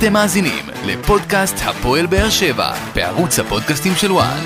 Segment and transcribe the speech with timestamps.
[0.00, 4.40] אתם מאזינים לפודקאסט הפועל באר שבע בערוץ הפודקאסטים של וואן.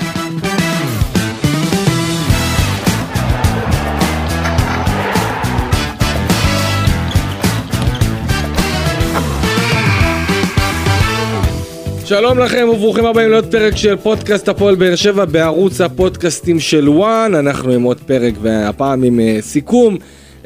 [12.05, 17.35] שלום לכם וברוכים הבאים לעוד פרק של פודקאסט הפועל באר שבע בערוץ הפודקאסטים של וואן.
[17.35, 19.97] אנחנו עם עוד פרק והפעם עם uh, סיכום.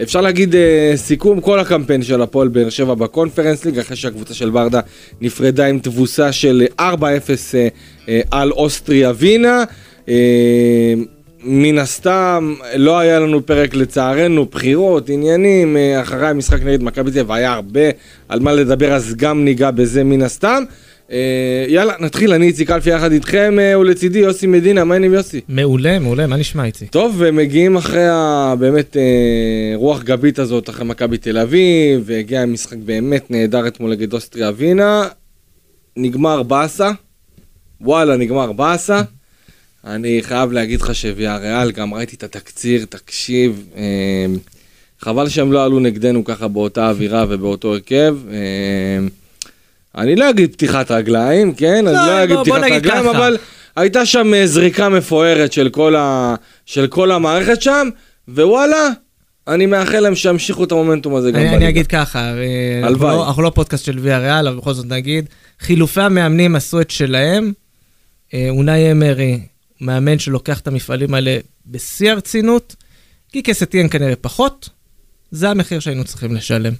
[0.04, 0.58] אפשר להגיד uh,
[0.96, 4.80] סיכום כל הקמפיין של הפועל באר שבע בקונפרנס ליג אחרי שהקבוצה של ברדה
[5.22, 6.82] נפרדה עם תבוסה של 4-0 uh,
[8.06, 9.64] uh, על אוסטריה וינה.
[10.06, 10.10] Uh,
[11.44, 17.20] מן הסתם לא היה לנו פרק לצערנו, בחירות, עניינים, uh, אחרי המשחק נגד מכבי תל
[17.20, 17.90] אביב היה הרבה
[18.30, 20.64] על מה לדבר אז גם ניגע בזה מן הסתם.
[21.12, 25.42] אה, יאללה, נתחיל, אני איציק אלפי יחד איתכם אה, ולצידי יוסי מדינה, מה העניינים יוסי?
[25.48, 26.92] מעולה, מעולה, מה נשמע איציק?
[26.92, 33.32] טוב, ומגיעים אחרי הבאמת אה, רוח גבית הזאת, אחרי מכבי תל אביב, והגיע משחק באמת
[33.32, 35.08] נהדר אתמול נגד אוסטריה ווינה,
[35.98, 36.92] נגמר באסה,
[37.82, 39.02] וואלה, נגמר באסה.
[39.86, 43.68] אני חייב להגיד לך שוויה ריאל, גם ראיתי את התקציר, תקשיב,
[45.00, 48.16] חבל שהם לא עלו נגדנו ככה באותה אווירה ובאותו הרכב.
[49.98, 51.86] אני לא אגיד פתיחת רגליים, כן?
[51.86, 53.12] לא, אני לא אגיד פתיחת רגליים, ככה.
[53.12, 53.38] אבל
[53.76, 56.36] הייתה שם אה, זריקה מפוארת של כל, ה...
[56.66, 57.90] של כל המערכת שם,
[58.28, 58.90] ווואלה,
[59.48, 61.56] אני מאחל להם שימשיכו את המומנטום הזה גם בליגה.
[61.56, 62.88] אני אגיד ככה, אה.
[62.88, 65.26] אנחנו, לא, אנחנו לא פודקאסט של ויה ריאל, אבל בכל זאת נגיד,
[65.60, 67.54] חילופי המאמנים עשו את שלהם.
[68.34, 69.40] אה, אונאי אמרי,
[69.82, 72.76] מאמן שלוקח את המפעלים האלה בשיא הרצינות,
[73.32, 74.70] כי כסטיאן כנראה פחות,
[75.32, 76.74] זה המחיר שהיינו צריכים לשלם.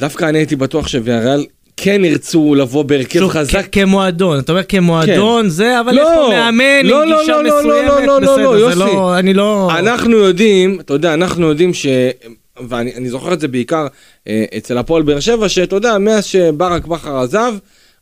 [0.00, 3.66] דווקא אני הייתי בטוח שוויאריאל כן ירצו לבוא בהרכב חזק.
[3.72, 5.48] כמועדון, אתה אומר כמועדון, כן.
[5.48, 8.42] זה, אבל לא, יש פה מאמן לא, עם לא, גישה לא, מסוימת, לא, לא, לא,
[8.42, 8.78] לא, יוסי.
[8.78, 9.70] לא, אני לא...
[9.78, 11.86] אנחנו יודעים, אתה יודע, אנחנו יודעים ש...
[12.68, 13.86] ואני זוכר את זה בעיקר
[14.28, 17.54] אה, אצל הפועל באר שבע, שאתה יודע, מאז שברק בכר עזב,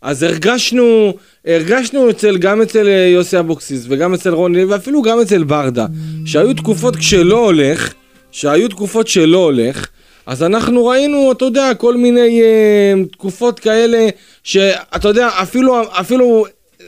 [0.03, 1.15] אז הרגשנו,
[1.47, 5.87] הרגשנו אצל, גם אצל אה, יוסי אבוקסיס וגם אצל רוני, ואפילו גם אצל ברדה,
[6.25, 7.93] שהיו תקופות כשלא הולך,
[8.33, 9.87] שהיו תקופות שלא הולך,
[10.27, 14.09] אז אנחנו ראינו, אתה יודע, כל מיני אה, תקופות כאלה,
[14.45, 16.47] שאתה יודע, אפילו, אפילו
[16.81, 16.87] אה,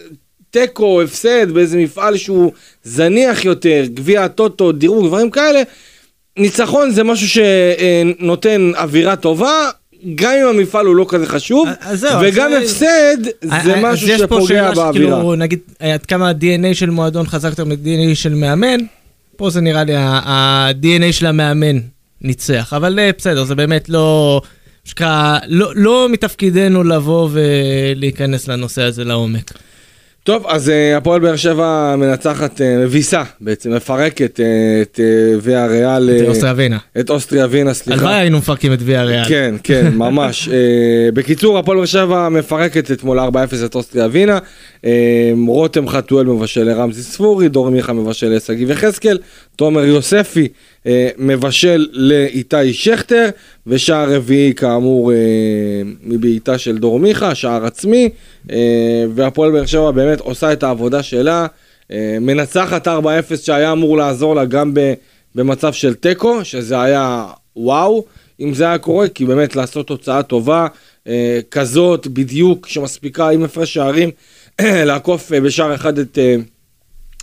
[0.50, 2.52] תיקו, הפסד באיזה מפעל שהוא
[2.84, 5.62] זניח יותר, גביע הטוטו, דירוג, דברים כאלה,
[6.36, 9.70] ניצחון זה משהו שנותן אווירה טובה,
[10.14, 12.58] גם אם המפעל הוא לא כזה חשוב, זהו, וגם זה...
[12.58, 13.16] הפסד
[13.64, 14.92] זה משהו שפוגע באווירה.
[14.92, 18.78] כאילו, נגיד, עד כמה ה-DNA של מועדון חזק יותר מ-DNA של מאמן,
[19.36, 21.78] פה זה נראה לי ה-DNA של המאמן
[22.22, 22.72] ניצח.
[22.76, 24.40] אבל אה, בסדר, זה באמת לא...
[24.84, 29.52] שקרה, לא, לא מתפקידנו לבוא ולהיכנס לנושא הזה לעומק.
[30.24, 34.42] טוב, אז uh, הפועל באר שבע מנצחת, uh, מביסה בעצם, מפרקת uh,
[34.82, 36.10] את uh, ויה ריאל.
[36.22, 36.78] את אוסטריה ווינה.
[37.00, 38.00] את אוסטריה ווינה, סליחה.
[38.00, 39.24] הלוואי היינו מפרקים את ויה ריאל.
[39.28, 40.48] כן, כן, ממש.
[40.48, 40.50] uh,
[41.14, 43.22] בקיצור, הפועל באר שבע מפרקת אתמול 4-0
[43.64, 44.38] את אוסטריה ווינה.
[44.38, 44.88] Uh,
[45.46, 49.18] רותם חתואל מבשל לרמזי ספורי, דור מיכה מבשל לשגיב יחזקאל,
[49.56, 50.48] תומר יוספי
[51.18, 53.28] מבשל לאיתי שכטר,
[53.66, 55.16] ושער רביעי כאמור אה,
[56.02, 58.08] מבעיטה של דור מיכה, שער עצמי,
[58.50, 61.46] אה, והפועל באר שבע באמת עושה את העבודה שלה,
[62.20, 62.90] מנצחת 4-0
[63.42, 64.74] שהיה אמור לעזור לה גם
[65.34, 67.26] במצב של תיקו, שזה היה
[67.56, 68.04] וואו,
[68.40, 70.66] אם זה היה קורה, כי באמת לעשות תוצאה טובה
[71.50, 74.10] כזאת בדיוק, שמספיקה עם הפרש שערים,
[74.88, 76.18] לעקוף בשער אחד את...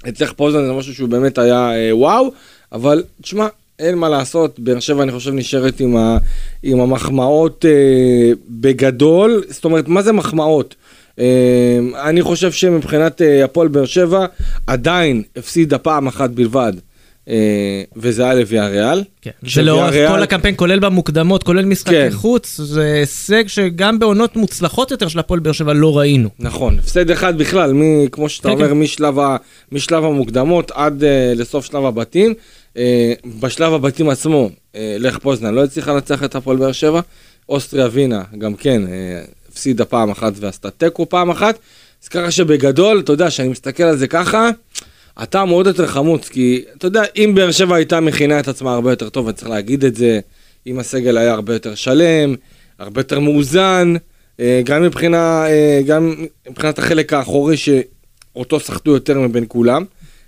[0.07, 2.31] את לך פוזן זה משהו שהוא באמת היה וואו,
[2.71, 3.47] אבל תשמע,
[3.79, 6.17] אין מה לעשות, באר שבע אני חושב נשארת עם, ה,
[6.63, 10.75] עם המחמאות אה, בגדול, זאת אומרת, מה זה מחמאות?
[11.19, 14.25] אה, אני חושב שמבחינת אה, הפועל באר שבע
[14.67, 16.73] עדיין הפסידה פעם אחת בלבד.
[17.29, 19.03] אה, וזה היה לוויה ריאל.
[19.21, 19.95] כן, זה לאורך.
[20.07, 22.09] כל הקמפיין, כולל במוקדמות, כולל משחקי כן.
[22.11, 26.29] חוץ, זה הישג שגם בעונות מוצלחות יותר של הפועל באר שבע לא ראינו.
[26.39, 28.79] נכון, הפסד אחד בכלל, מ, כמו שאתה כן, אומר, כן.
[28.79, 29.37] משלב, ה,
[29.71, 32.33] משלב המוקדמות עד uh, לסוף שלב הבתים.
[32.79, 37.01] אה, בשלב הבתים עצמו, אה, לך פוזנן לא הצליחה לנצח את הפועל באר שבע,
[37.49, 39.21] אוסטריה ווינה גם כן אה,
[39.51, 41.59] הפסידה פעם אחת ועשתה תיקו פעם אחת,
[42.03, 44.49] אז ככה שבגדול, אתה יודע, כשאני מסתכל על זה ככה,
[45.23, 48.91] אתה מאוד יותר חמוץ, כי אתה יודע, אם באר שבע הייתה מכינה את עצמה הרבה
[48.91, 50.19] יותר טוב, אני צריך להגיד את זה,
[50.67, 52.35] אם הסגל היה הרבה יותר שלם,
[52.79, 53.93] הרבה יותר מאוזן,
[54.63, 55.45] גם מבחינה,
[55.85, 56.15] גם
[56.49, 59.85] מבחינת החלק האחורי שאותו סחטו יותר מבין כולם.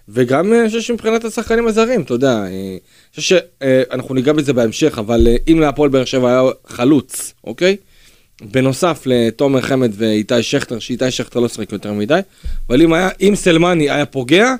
[0.10, 2.80] וגם אה, אני חושב שמבחינת השחקנים הזרים, אתה יודע, אה, אני
[3.16, 7.78] חושב שאנחנו ניגע בזה בהמשך, אבל אה, אם להפועל באר שבע היה חלוץ, אוקיי?
[8.42, 12.20] בנוסף לתומר חמד ואיתי שכטר, שאיתי שכטר לא שחק יותר מדי,
[12.70, 14.56] אבל אם היה, אם סלמני היה פוגע,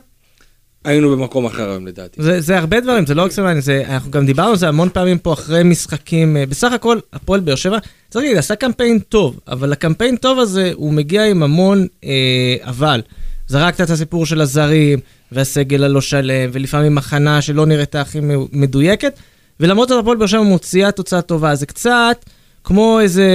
[0.86, 2.24] היינו במקום אחר היום לדעתי.
[2.24, 4.90] זה, זה הרבה דברים, זה לא רק סבלני, זה, אנחנו גם דיברנו על זה המון
[4.94, 6.38] פעמים פה אחרי משחקים.
[6.38, 7.78] אה, בסך הכל, הפועל באר שבע,
[8.10, 13.02] צריך להגיד, עשה קמפיין טוב, אבל הקמפיין טוב הזה, הוא מגיע עם המון אה, אבל.
[13.48, 15.00] זרקת את הסיפור של הזרים,
[15.32, 18.20] והסגל הלא שלם, ולפעמים הכנה שלא נראתה הכי
[18.52, 19.14] מדויקת,
[19.60, 21.56] ולמרות זאת הפועל באר שבע מוציאה תוצאה טובה.
[21.56, 22.26] זה קצת...
[22.64, 23.28] כמו איזה,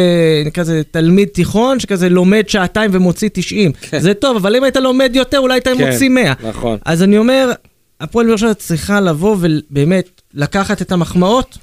[0.46, 3.72] נקרא לזה תלמיד תיכון, שכזה לומד שעתיים ומוציא 90.
[3.72, 3.98] כן.
[3.98, 6.32] זה טוב, אבל אם היית לומד יותר, אולי היית כן, מוציא 100.
[6.48, 6.78] נכון.
[6.84, 7.52] אז אני אומר,
[8.00, 11.58] הפועל באר שבע צריכה לבוא ובאמת לקחת את המחמאות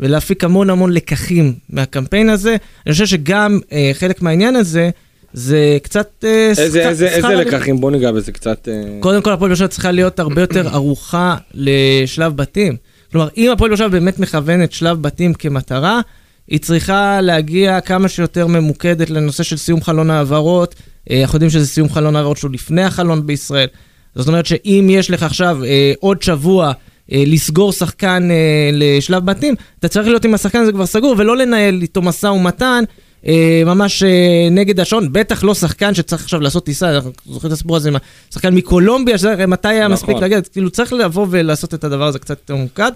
[0.00, 2.56] ולהפיק המון המון לקחים מהקמפיין הזה.
[2.86, 4.90] אני חושב שגם אה, חלק מהעניין הזה,
[5.32, 6.24] זה קצת...
[6.24, 6.86] אה, איזה, שכ...
[6.86, 7.80] איזה, איזה לקחים?
[7.80, 8.68] בוא ניגע בזה קצת...
[8.68, 8.98] אה...
[9.00, 12.76] קודם כל, הפועל באר שבע צריכה להיות הרבה יותר ערוכה לשלב בתים.
[13.12, 16.00] כלומר, אם הפועל באר שבע באמת מכוון את שלב בתים כמטרה,
[16.48, 20.74] היא צריכה להגיע כמה שיותר ממוקדת לנושא של סיום חלון העברות.
[21.10, 23.68] אה, אנחנו יודעים שזה סיום חלון העברות שהוא לפני החלון בישראל.
[24.14, 26.72] זאת אומרת שאם יש לך עכשיו אה, עוד שבוע
[27.12, 31.36] אה, לסגור שחקן אה, לשלב בתים, אתה צריך להיות עם השחקן הזה כבר סגור, ולא
[31.36, 32.84] לנהל איתו משא ומתן.
[33.26, 37.52] אה, ממש אה, נגד השעון, בטח לא שחקן שצריך עכשיו לעשות טיסה, אנחנו זוכרים את
[37.52, 37.96] הסיפור הזה עם
[38.30, 39.92] השחקן מקולומביה, שזה מתי היה נכון.
[39.92, 42.92] מספיק להגיד, כאילו צריך לבוא ולעשות את הדבר הזה קצת יותר ממוקד.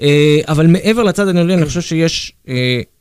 [0.00, 2.32] אה, אבל מעבר לצד הניהולי, אני חושב שיש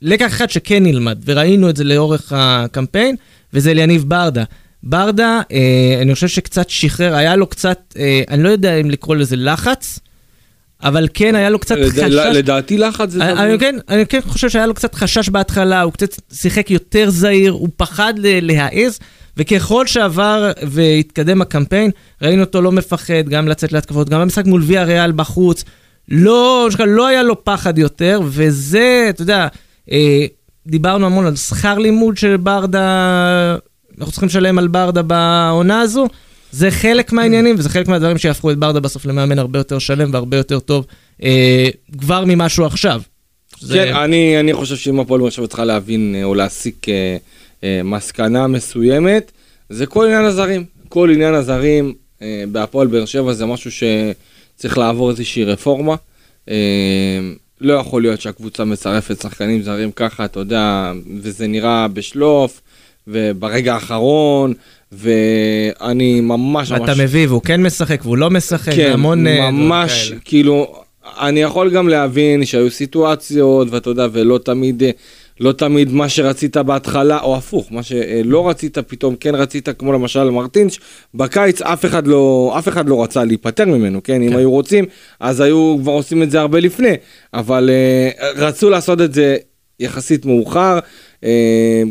[0.01, 3.15] לקח אחד שכן נלמד, וראינו את זה לאורך הקמפיין,
[3.53, 4.43] וזה אליניב ברדה.
[4.83, 5.41] ברדה,
[6.01, 7.95] אני חושב שקצת שחרר, היה לו קצת,
[8.29, 9.99] אני לא יודע אם לקרוא לזה לחץ,
[10.83, 11.89] אבל כן, היה לו קצת לד...
[11.89, 12.03] חשש.
[12.33, 13.23] לדעתי לחץ זה...
[13.23, 17.09] אני, אני, כן, אני כן חושב שהיה לו קצת חשש בהתחלה, הוא קצת שיחק יותר
[17.09, 18.99] זהיר, הוא פחד להעז,
[19.37, 21.91] וככל שעבר והתקדם הקמפיין,
[22.21, 25.63] ראינו אותו לא מפחד גם לצאת להתקפות, גם במשחק מול ויה ריאל בחוץ.
[26.09, 29.47] לא, לא היה לו פחד יותר, וזה, אתה יודע,
[29.91, 30.25] אה,
[30.67, 33.55] דיברנו המון על שכר לימוד של ברדה,
[33.99, 36.07] אנחנו צריכים לשלם על ברדה בעונה הזו.
[36.53, 40.37] זה חלק מהעניינים, וזה חלק מהדברים שיהפכו את ברדה בסוף למאמן הרבה יותר שלם והרבה
[40.37, 40.85] יותר טוב,
[41.23, 43.01] אה, כבר משהו עכשיו.
[43.59, 43.73] זה...
[43.73, 47.17] כן, אני, אני חושב שאם הפועל שבע צריכה להבין אה, או להסיק אה,
[47.63, 49.31] אה, מסקנה מסוימת,
[49.69, 50.63] זה כל עניין הזרים.
[50.89, 53.83] כל עניין הזרים אה, בהפועל באר שבע זה משהו ש...
[54.55, 55.95] צריך לעבור איזושהי רפורמה.
[56.49, 56.55] אה,
[57.61, 60.91] לא יכול להיות שהקבוצה מצרפת שחקנים זרים ככה, אתה יודע,
[61.21, 62.61] וזה נראה בשלוף,
[63.07, 64.53] וברגע האחרון,
[64.91, 66.81] ואני ממש ממש...
[66.89, 69.27] אתה מביא, והוא כן משחק, והוא לא משחק, כן, המון...
[69.27, 70.75] אה, ממש, כאילו,
[71.19, 74.83] אני יכול גם להבין שהיו סיטואציות, ואתה יודע, ולא תמיד...
[75.39, 80.29] לא תמיד מה שרצית בהתחלה, או הפוך, מה שלא רצית פתאום כן רצית, כמו למשל
[80.29, 80.79] מרטינש,
[81.13, 84.13] בקיץ אף אחד לא, אף אחד לא רצה להיפטר ממנו, כן?
[84.13, 84.21] כן.
[84.21, 84.85] אם היו רוצים,
[85.19, 86.93] אז היו כבר עושים את זה הרבה לפני,
[87.33, 89.37] אבל uh, רצו לעשות את זה
[89.79, 90.79] יחסית מאוחר,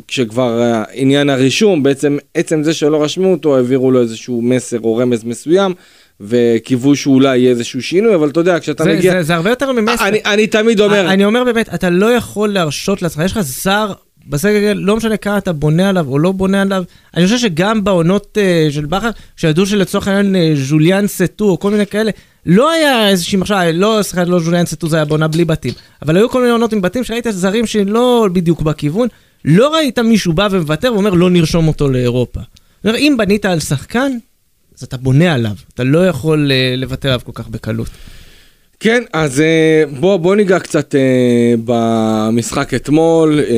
[0.09, 4.97] כשכבר uh, עניין הרישום, בעצם עצם זה שלא רשמו אותו, העבירו לו איזשהו מסר או
[4.97, 5.75] רמז מסוים.
[6.21, 9.13] וקיוו שאולי יהיה איזשהו שינוי, אבל אתה יודע, כשאתה זה, מגיע...
[9.13, 10.09] זה, זה הרבה יותר ממסר.
[10.09, 11.09] אני, אני תמיד אומר...
[11.09, 13.93] אני אומר באמת, אתה לא יכול להרשות לעצמך, יש לך זר
[14.27, 16.85] בסגל, לא משנה כמה אתה בונה עליו או לא בונה עליו.
[17.17, 21.71] אני חושב שגם בעונות uh, של בכר, שידעו שלצורך העניין uh, ז'וליאן סטו או כל
[21.71, 22.11] מיני כאלה,
[22.47, 26.17] לא היה איזושהי מחשבה, לא, סליחה, לא ז'וליאן סטו זה היה בעונה בלי בתים, אבל
[26.17, 29.09] היו כל מיני עונות עם בתים שראית זרים שלא בדיוק בכיוון,
[29.45, 32.41] לא ראית מישהו בא ומוותר ואומר לא נרשום אותו לאירופה.
[32.87, 34.13] אם בנית על שחקן,
[34.79, 37.89] אז אתה בונה עליו, אתה לא יכול uh, לוותר עליו כל כך בקלות.
[38.83, 43.41] כן, אז uh, בוא, בוא ניגע קצת uh, במשחק אתמול.
[43.41, 43.51] Uh,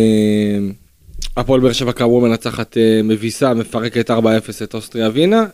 [1.37, 4.15] הפועל באר שבע כאמור מנצחת מביסה, מפרקת 4-0
[4.63, 5.47] את אוסטריה ווינה.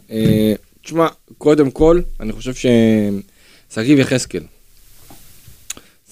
[0.82, 1.06] תשמע,
[1.38, 4.42] קודם כל, אני חושב ששגיב יחזקאל.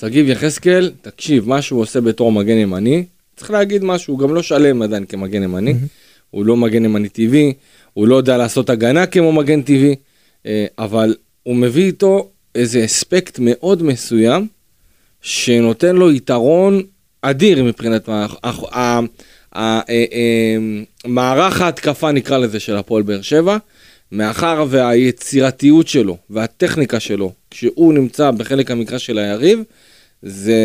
[0.00, 3.04] שגיב יחזקאל, תקשיב, מה שהוא עושה בתור מגן ימני,
[3.37, 6.30] צריך להגיד משהו, הוא גם לא שלם עדיין כמגן ימני, mm-hmm.
[6.30, 7.52] הוא לא מגן ימני טבעי,
[7.94, 9.94] הוא לא יודע לעשות הגנה כמו מגן טבעי,
[10.47, 14.47] אה, אבל הוא מביא איתו איזה אספקט מאוד מסוים,
[15.23, 16.83] שנותן לו יתרון
[17.23, 18.27] אדיר מבחינת אה,
[19.55, 20.57] אה,
[21.07, 23.57] מערך ההתקפה נקרא לזה של הפועל באר שבע,
[24.12, 29.62] מאחר והיצירתיות שלו והטכניקה שלו, כשהוא נמצא בחלק המקרא של היריב,
[30.23, 30.59] זה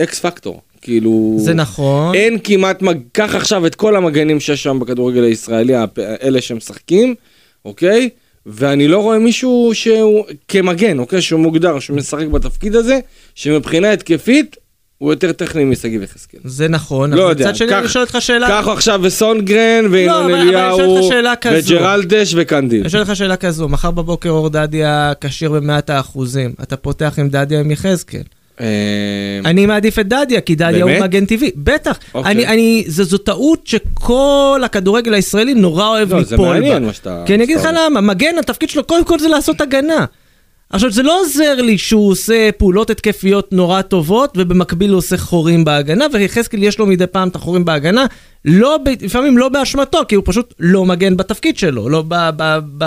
[0.00, 0.60] אקס פקטור.
[0.82, 1.36] כאילו...
[1.38, 2.14] זה נכון.
[2.14, 2.98] אין כמעט, מג...
[3.12, 7.14] קח עכשיו את כל המגנים שיש שם בכדורגל הישראלי, אלה שמשחקים,
[7.64, 8.08] אוקיי?
[8.46, 11.22] ואני לא רואה מישהו שהוא כמגן, אוקיי?
[11.22, 12.98] שהוא מוגדר, שמשחק בתפקיד הזה,
[13.34, 14.56] שמבחינה התקפית
[14.98, 16.40] הוא יותר טכני משגיב יחזקאל.
[16.44, 18.48] זה נכון, לא אבל מצד שני אני שואל אותך שאלה...
[18.48, 21.10] קח עכשיו וסונגרן, וינון לא, אליהו,
[21.52, 22.80] וג'רלדש וקנדיל.
[22.80, 27.28] אני שואל אותך שאלה כזו, מחר בבוקר אור דדיה כשיר במאת האחוזים, אתה פותח עם
[27.28, 28.22] דדיה עם יחזקאל.
[28.60, 28.66] אה,
[29.44, 31.50] אני מעדיף את דדיה, כי דדיה הוא מגן טבעי.
[31.56, 31.98] בטח.
[32.14, 32.32] אוקיי.
[32.32, 36.44] אני, אני, זו טעות שכל הכדורגל הישראלי נורא אוהב ליפול בה.
[36.44, 37.22] לא, זה מעניין מה שאתה...
[37.26, 40.04] כי אני אגיד לך למה, מגן, התפקיד שלו קודם כל זה לעשות הגנה.
[40.70, 45.64] עכשיו, זה לא עוזר לי שהוא עושה פעולות התקפיות נורא טובות, ובמקביל הוא עושה חורים
[45.64, 48.06] בהגנה, ויחזקאל יש לו מדי פעם את החורים בהגנה,
[48.44, 52.14] לא, לפעמים לא באשמתו, כי הוא פשוט לא מגן בתפקיד שלו, לא ב...
[52.36, 52.84] ב, ב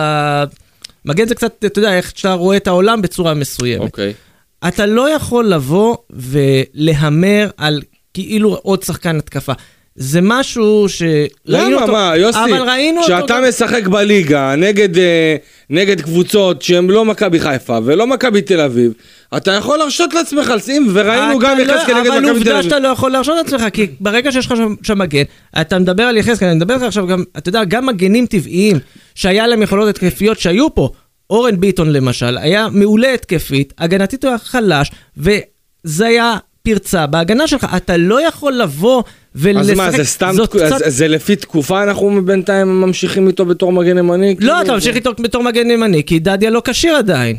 [1.05, 3.81] מגן זה קצת, אתה יודע, איך שאתה רואה את העולם בצורה מסוימת.
[3.81, 4.11] אוקיי.
[4.11, 4.28] Okay.
[4.67, 7.81] אתה לא יכול לבוא ולהמר על
[8.13, 9.53] כאילו עוד שחקן התקפה.
[9.95, 13.13] זה משהו שראינו אותו, למה, מה, יוסי, אבל ראינו אותו...
[13.13, 15.35] כשאתה משחק בליגה נגד, אה,
[15.69, 18.93] נגד קבוצות שהן לא מכבי חיפה ולא מכבי תל אביב,
[19.37, 22.29] אתה יכול להרשות לעצמך לשים, וראינו גם לא- יחזקאל לא, נגד מכבי תל אביב.
[22.29, 25.23] אבל עובדה שאתה לא יכול להרשות לעצמך, כי ברגע שיש לך שם מגן,
[25.61, 28.79] אתה מדבר על יחזקאל, אני מדבר איתך עכשיו גם, אתה יודע, גם מגנים טבעיים,
[29.15, 30.89] שהיה להם יכולות התקפיות שהיו פה,
[31.29, 37.67] אורן ביטון למשל, היה מעולה התקפית, הגנתית הוא היה חלש, וזה היה פרצה בהגנה שלך,
[37.77, 39.03] אתה לא יכול לבוא
[39.35, 40.77] ולשחק, אז מה, זה סתם, קצת...
[40.77, 44.29] זה, זה לפי תקופה אנחנו בינתיים ממשיכים איתו בתור מגן ימני?
[44.29, 44.61] לא, כאילו...
[44.61, 47.37] אתה ממשיך איתו בתור מגן ימני, כי דדיה לא כשיר עדיין.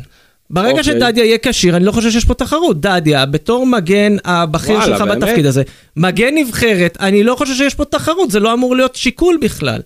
[0.49, 0.77] ברגע okay.
[0.77, 0.83] אוקיי.
[0.83, 2.81] שדדיה יהיה כשיר, אני לא חושב שיש פה תחרות.
[2.81, 5.23] דדיה, בתור מגן הבכיר וואלה, שלך באמת?
[5.23, 5.63] בתפקיד הזה,
[5.97, 9.81] מגן נבחרת, אני לא חושב שיש פה תחרות, זה לא אמור להיות שיקול בכלל.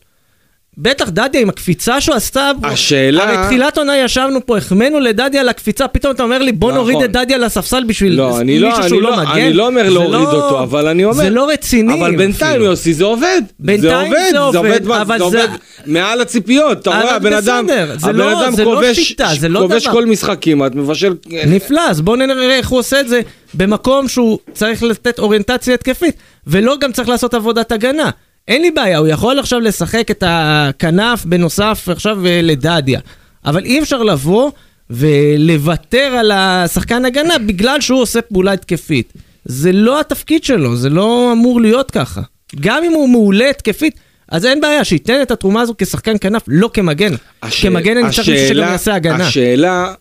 [0.77, 3.24] בטח דדיה עם הקפיצה שהוא עשתה, השאלה...
[3.24, 6.82] הרי תחילת עונה ישבנו פה, החמאנו לדדיה לקפיצה, פתאום אתה אומר לי בוא נכון.
[6.82, 9.32] נוריד את דדיה לספסל בשביל לא, מישהו לא, שהוא לא, לא מגן.
[9.32, 11.15] אני לא אומר להוריד לא, אותו, אבל אני אומר...
[11.15, 11.94] זה לא רציני.
[11.94, 13.41] אבל בינתיים יוסי זה עובד.
[13.60, 15.48] בינתיים זה עובד, זה עובד, זה עובד, זה עובד
[15.86, 17.67] מעל הציפיות, אתה רואה, הבן אדם,
[18.03, 19.15] הבן לא- אדם כובש
[19.50, 21.13] לא כל משחק כמעט, מבשל...
[21.48, 23.22] נפלא, אז בוא נראה איך הוא עושה את זה
[23.53, 26.15] במקום שהוא צריך לתת אוריינטציה התקפית,
[26.48, 28.10] ולא גם צריך לעשות עבודת הגנה.
[28.48, 33.00] אין לי בעיה, הוא יכול עכשיו לשחק את הכנף בנוסף עכשיו אה, לדדיה.
[33.46, 34.52] אבל אי אפשר לבוא
[34.90, 39.14] ולוותר על השחקן הגנה בגלל שהוא עושה פעולה התקפית.
[39.46, 42.22] זה לא התפקיד שלו, זה לא אמור להיות ככה.
[42.60, 44.00] גם אם הוא מעולה התקפית,
[44.30, 47.14] אז אין בעיה, שייתן את התרומה הזו כשחקן כנף, לא כמגן.
[47.44, 47.66] הש...
[47.66, 49.28] כמגן אני צריך מישהו שגם יעשה הגנה.
[49.28, 49.94] השאלה,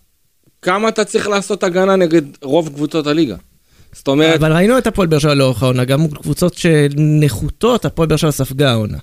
[0.63, 3.37] כמה אתה צריך לעשות הגנה נגד רוב קבוצות הליגה?
[3.95, 4.35] זאת אומרת...
[4.35, 8.71] אבל ראינו את הפועל באר שבע לאורך העונה, גם קבוצות שנחותות, הפועל באר שבע ספגה
[8.71, 8.99] העונה.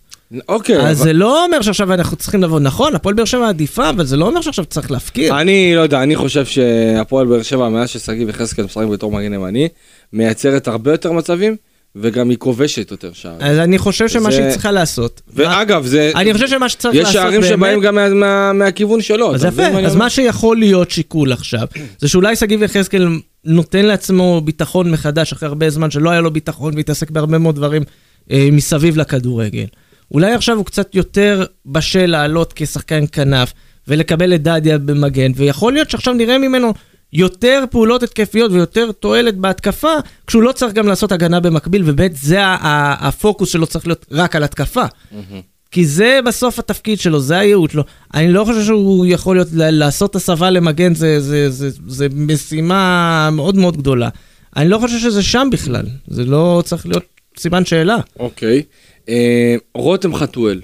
[0.50, 0.76] אוקיי.
[0.76, 0.94] אז אבל...
[0.96, 4.26] זה לא אומר שעכשיו אנחנו צריכים לבוא, נכון, הפועל באר שבע עדיפה, אבל זה לא
[4.26, 5.42] אומר שעכשיו צריך להפקיר.
[5.42, 9.68] אני לא יודע, אני חושב שהפועל באר שבע, מאז ששגיב יחזקאל משחק בתור מגן ימני,
[10.14, 11.56] מייצרת הרבה יותר מצבים.
[11.96, 13.42] וגם היא כובשת יותר שערים.
[13.42, 14.38] אז אני חושב שמה זה...
[14.38, 15.22] שהיא צריכה לעשות...
[15.34, 16.12] ואגב, זה...
[16.16, 17.34] אני חושב שמה שצריך לעשות באמת...
[17.34, 19.36] יש שערים שבאים גם מה, מה, מהכיוון שלו.
[19.36, 21.68] אז יפה, אז מה שיכול להיות שיקול עכשיו,
[22.00, 23.08] זה שאולי שגיב יחזקאל
[23.46, 27.84] נותן לעצמו ביטחון מחדש אחרי הרבה זמן שלא היה לו ביטחון והתעסק בהרבה מאוד דברים
[28.32, 29.66] אה, מסביב לכדורגל.
[30.12, 33.54] אולי עכשיו הוא קצת יותר בשל לעלות כשחקן כנף
[33.88, 36.74] ולקבל את דדיה במגן, ויכול להיות שעכשיו נראה ממנו
[37.14, 39.94] יותר פעולות התקפיות ויותר תועלת בהתקפה,
[40.28, 44.44] כשהוא לא צריך גם לעשות הגנה במקביל, ובאמת זה הפוקוס שלו צריך להיות רק על
[44.44, 44.84] התקפה.
[44.86, 45.51] Mm-hmm.
[45.72, 47.84] כי זה בסוף התפקיד שלו, זה הייעוד שלו.
[48.14, 53.30] אני לא חושב שהוא יכול להיות, לעשות הסבה למגן זה, זה, זה, זה, זה משימה
[53.32, 54.10] מאוד מאוד גדולה.
[54.56, 57.04] אני לא חושב שזה שם בכלל, זה לא צריך להיות
[57.38, 57.98] סימן שאלה.
[58.20, 58.64] אוקיי.
[59.10, 60.62] אה, רותם חתואל.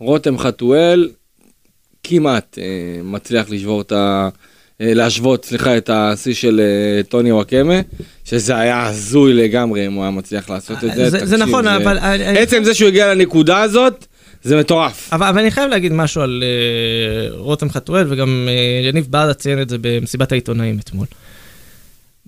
[0.00, 1.10] רותם חתואל
[2.04, 4.28] כמעט אה, מצליח לשבור את ה...
[4.80, 7.80] אה, להשוות, סליחה, את השיא של אה, טוני וואקמה,
[8.24, 11.10] שזה היה הזוי לגמרי אם הוא היה מצליח לעשות את זה.
[11.10, 11.76] זה, זה נכון, זה...
[11.76, 11.98] אבל...
[12.38, 14.06] עצם זה שהוא הגיע לנקודה הזאת,
[14.42, 15.08] זה מטורף.
[15.12, 19.62] אבל, אבל אני חייב להגיד משהו על uh, רותם חתואל, וגם uh, יניב ברדה ציין
[19.62, 21.06] את זה במסיבת העיתונאים אתמול.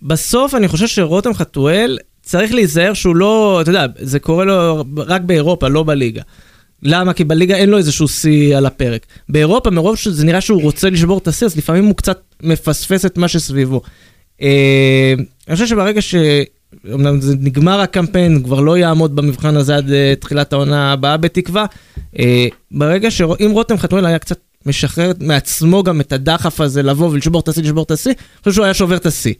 [0.02, 5.22] בסוף אני חושב שרותם חתואל צריך להיזהר שהוא לא, אתה יודע, זה קורה לו רק
[5.22, 6.22] באירופה, לא בליגה.
[6.82, 7.12] למה?
[7.12, 9.06] כי בליגה אין לו איזשהו שיא על הפרק.
[9.28, 13.18] באירופה, מרוב שזה נראה שהוא רוצה לשבור את השיא, אז לפעמים הוא קצת מפספס את
[13.18, 13.80] מה שסביבו.
[14.42, 15.14] אה,
[15.48, 16.14] אני חושב שברגע ש...
[16.94, 21.64] אמנם זה נגמר הקמפיין, כבר לא יעמוד במבחן הזה עד uh, תחילת העונה הבאה בתקווה.
[22.14, 22.18] Uh,
[22.70, 27.48] ברגע שאם רותם חתואל היה קצת משחרר מעצמו גם את הדחף הזה לבוא ולשבור את
[27.48, 29.34] השיא, לשבור את השיא, אני חושב שהוא היה שובר את השיא.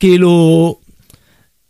[0.00, 0.76] כאילו,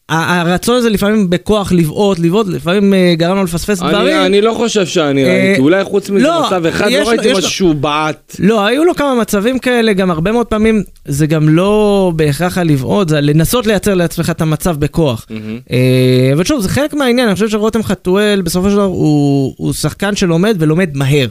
[0.09, 4.17] הרצון הזה לפעמים בכוח לבעוט, לבעוט, לפעמים אה, גרם לו לפספס דברים.
[4.17, 7.51] אני לא חושב שאני אה, ראיתי, אולי חוץ מזה לא, מצב אחד, לא ראיתי משהו
[7.51, 8.37] שהוא בעט.
[8.39, 13.09] לא, היו לו כמה מצבים כאלה, גם הרבה מאוד פעמים זה גם לא בהכרח הלבעוט,
[13.09, 15.27] זה לנסות לייצר לעצמך את המצב בכוח.
[15.71, 20.17] אה, אבל שוב, זה חלק מהעניין, אני חושב שרותם חתואל בסופו של דבר הוא שחקן
[20.17, 21.29] שלומד ולומד מהר.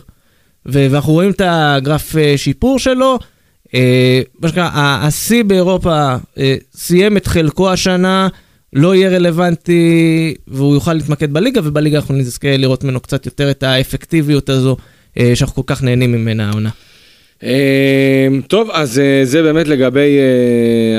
[0.65, 3.19] ואנחנו רואים את הגרף שיפור שלו.
[3.73, 6.15] מה שנקרא, השיא באירופה
[6.75, 8.27] סיים את חלקו השנה.
[8.75, 13.63] לא יהיה רלוונטי והוא יוכל להתמקד בליגה, ובליגה אנחנו נזכה לראות ממנו קצת יותר את
[13.63, 14.77] האפקטיביות הזו
[15.19, 16.69] אה, שאנחנו כל כך נהנים ממנה העונה.
[17.43, 20.17] אה, טוב, אז אה, זה באמת לגבי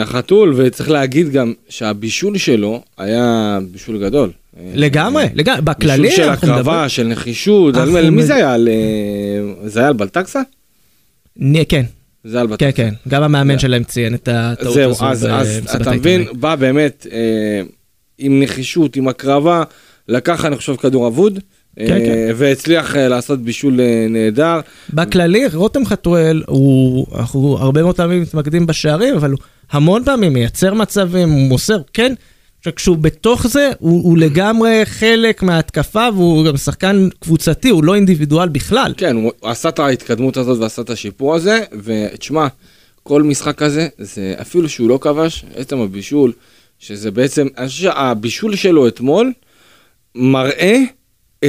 [0.00, 4.31] החתול, וצריך להגיד גם שהבישול שלו היה בישול גדול.
[4.75, 7.75] לגמרי, לגמרי, בכללי בישול של הקרבה, של נחישות,
[8.11, 8.57] מי זה היה?
[9.64, 10.40] זה היה על בלטקסה?
[11.69, 11.85] כן.
[12.25, 12.59] זה על בטוח.
[12.59, 14.95] כן, כן, גם המאמן שלהם ציין את הטעות הזו.
[14.95, 17.62] זהו, אז, אז אתה מבין, בא באמת אה,
[18.19, 19.62] עם נחישות, עם הקרבה,
[20.09, 21.38] לקח, אני חושב, כדור אבוד.
[21.76, 22.11] כן, כן.
[22.11, 24.61] אה, והצליח אה, לעשות בישול אה, נהדר.
[24.93, 29.38] בכללי, רותם חתואל, הוא, אנחנו הרבה מאוד פעמים מתמקדים בשערים, אבל הוא
[29.71, 32.14] המון פעמים מייצר מצבים, הוא מוסר, כן,
[32.64, 38.49] שכשהוא בתוך זה, הוא, הוא לגמרי חלק מההתקפה, והוא גם שחקן קבוצתי, הוא לא אינדיבידואל
[38.49, 38.94] בכלל.
[38.97, 42.47] כן, הוא עשה את ההתקדמות הזאת ועשה את השיפור הזה, ותשמע,
[43.02, 46.33] כל משחק כזה, זה אפילו שהוא לא כבש, עצם הבישול,
[46.78, 49.33] שזה בעצם, אני חושב שהבישול שלו אתמול,
[50.14, 50.80] מראה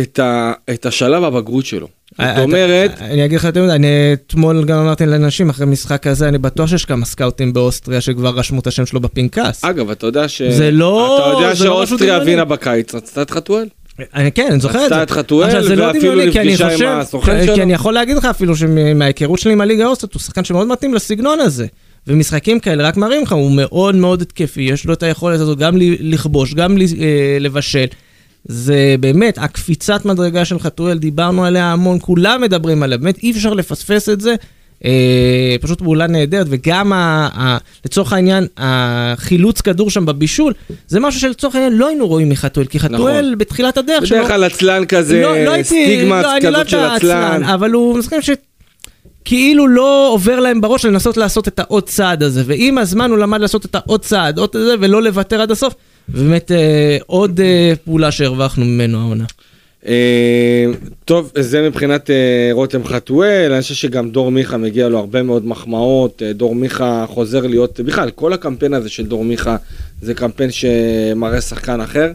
[0.01, 1.87] את, ה, את השלב הבגרות שלו.
[2.11, 2.91] זאת אה, אומרת...
[3.01, 6.69] אני אגיד לך יותר מדי, אני אתמול גם אמרתי לאנשים, אחרי משחק כזה, אני בטוח
[6.69, 9.63] שיש כמה סקאוטים באוסטריה שכבר רשמו את השם שלו בפנקס.
[9.63, 10.41] אגב, אתה יודע ש...
[10.41, 11.19] זה לא...
[11.19, 13.67] אתה יודע לא שאוסטריה וינה בקיץ רצתה את חתואל?
[14.13, 14.95] אני כן, אני זוכר את זה.
[14.95, 17.55] רצתה את חתואל, לא ואפילו נפגשה עם הסוכן שלו.
[17.55, 20.93] כי אני יכול להגיד לך אפילו שמההיכרות שלי עם הליגה האוסטרית, הוא שחקן שמאוד מתאים
[20.93, 21.65] לסגנון הזה.
[22.07, 25.75] ומשחקים כאלה רק מראים לך, הוא מאוד מאוד התקפי, יש לו את היכולת הזאת גם
[25.99, 27.85] לכבוש, גם אה, לבשל.
[28.45, 33.53] זה באמת, הקפיצת מדרגה של חתואל, דיברנו עליה המון, כולם מדברים עליה, באמת אי אפשר
[33.53, 34.35] לפספס את זה.
[34.85, 40.53] אה, פשוט פעולה נהדרת, וגם ה, ה, לצורך העניין, החילוץ כדור שם בבישול,
[40.87, 43.37] זה משהו שלצורך העניין לא היינו רואים מחתואל, כי חתואל נכון.
[43.37, 44.17] בתחילת הדרך שלו...
[44.17, 47.43] בדרך כלל עצלן כזה, לא, לא סטיגמה לא, כזאת לא של עצלן.
[47.43, 48.29] אבל הוא משחק ש...
[49.25, 53.41] כאילו לא עובר להם בראש לנסות לעשות את העוד צעד הזה, ועם הזמן הוא למד
[53.41, 55.73] לעשות את העוד צעד, עוד זה, ולא לוותר עד הסוף.
[56.09, 59.25] ובאמת אה, עוד אה, פעולה שהרווחנו ממנו העונה.
[59.87, 60.65] אה,
[61.05, 62.09] טוב, זה מבחינת
[62.51, 67.47] רותם חתואל, אני חושב שגם דור מיכה מגיע לו הרבה מאוד מחמאות, דור מיכה חוזר
[67.47, 69.55] להיות, בכלל, כל הקמפיין הזה של דור מיכה
[70.01, 72.11] זה קמפיין שמראה שחקן אחר.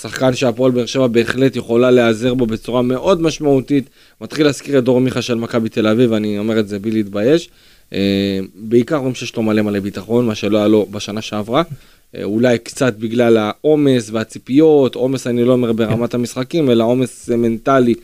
[0.00, 3.90] שחקן שהפועל באר שבע בהחלט יכולה להיעזר בו בצורה מאוד משמעותית.
[4.20, 7.48] מתחיל להזכיר את דור מיכה של מכבי תל אביב, אני אומר את זה בלי להתבייש.
[8.54, 11.62] בעיקר רואים שיש לו מלא מלא ביטחון, מה שלא היה לו בשנה שעברה.
[12.14, 17.94] אה, אולי קצת בגלל העומס והציפיות, עומס אני לא אומר ברמת המשחקים, אלא עומס מנטלי,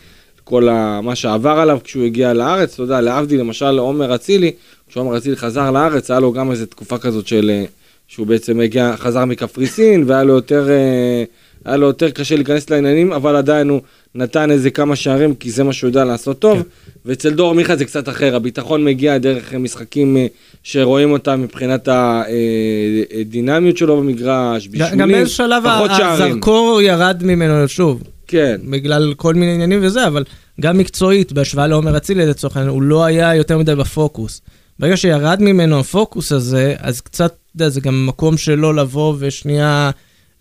[0.45, 0.69] כל
[1.03, 4.53] מה שעבר עליו כשהוא הגיע לארץ, אתה יודע, להבדיל למשל עומר אצילי,
[4.89, 7.65] כשעומר אצילי חזר לארץ, היה לו גם איזו תקופה כזאת של, אה,
[8.09, 11.25] שהוא בעצם הגיע, חזר מקפריסין, והיה לו יותר, אה,
[11.65, 13.81] היה לו יותר קשה להיכנס לעניינים, אבל עדיין הוא
[14.15, 16.59] נתן איזה כמה שערים, כי זה מה שהוא יודע לעשות טוב.
[16.59, 16.69] כן.
[17.07, 20.27] ואצל דור מיכה זה קצת אחר, הביטחון מגיע דרך משחקים אה,
[20.63, 28.03] שרואים אותם מבחינת הדינמיות שלו במגרש, בישולים, גם באיזה שלב הזרקור ירד ממנו שוב.
[28.27, 28.61] כן.
[28.71, 30.25] בגלל כל מיני עניינים וזה, אבל
[30.61, 34.41] גם מקצועית, בהשוואה לעומר אצילי לצורך העניין, הוא לא היה יותר מדי בפוקוס.
[34.79, 37.25] ברגע שירד ממנו הפוקוס הזה, אז קצת,
[37.57, 39.91] אתה יודע, זה גם מקום שלו לבוא ושנייה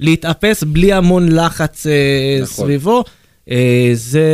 [0.01, 2.65] להתאפס בלי המון לחץ אה, נכון.
[2.65, 3.03] סביבו.
[3.51, 4.25] אה, זה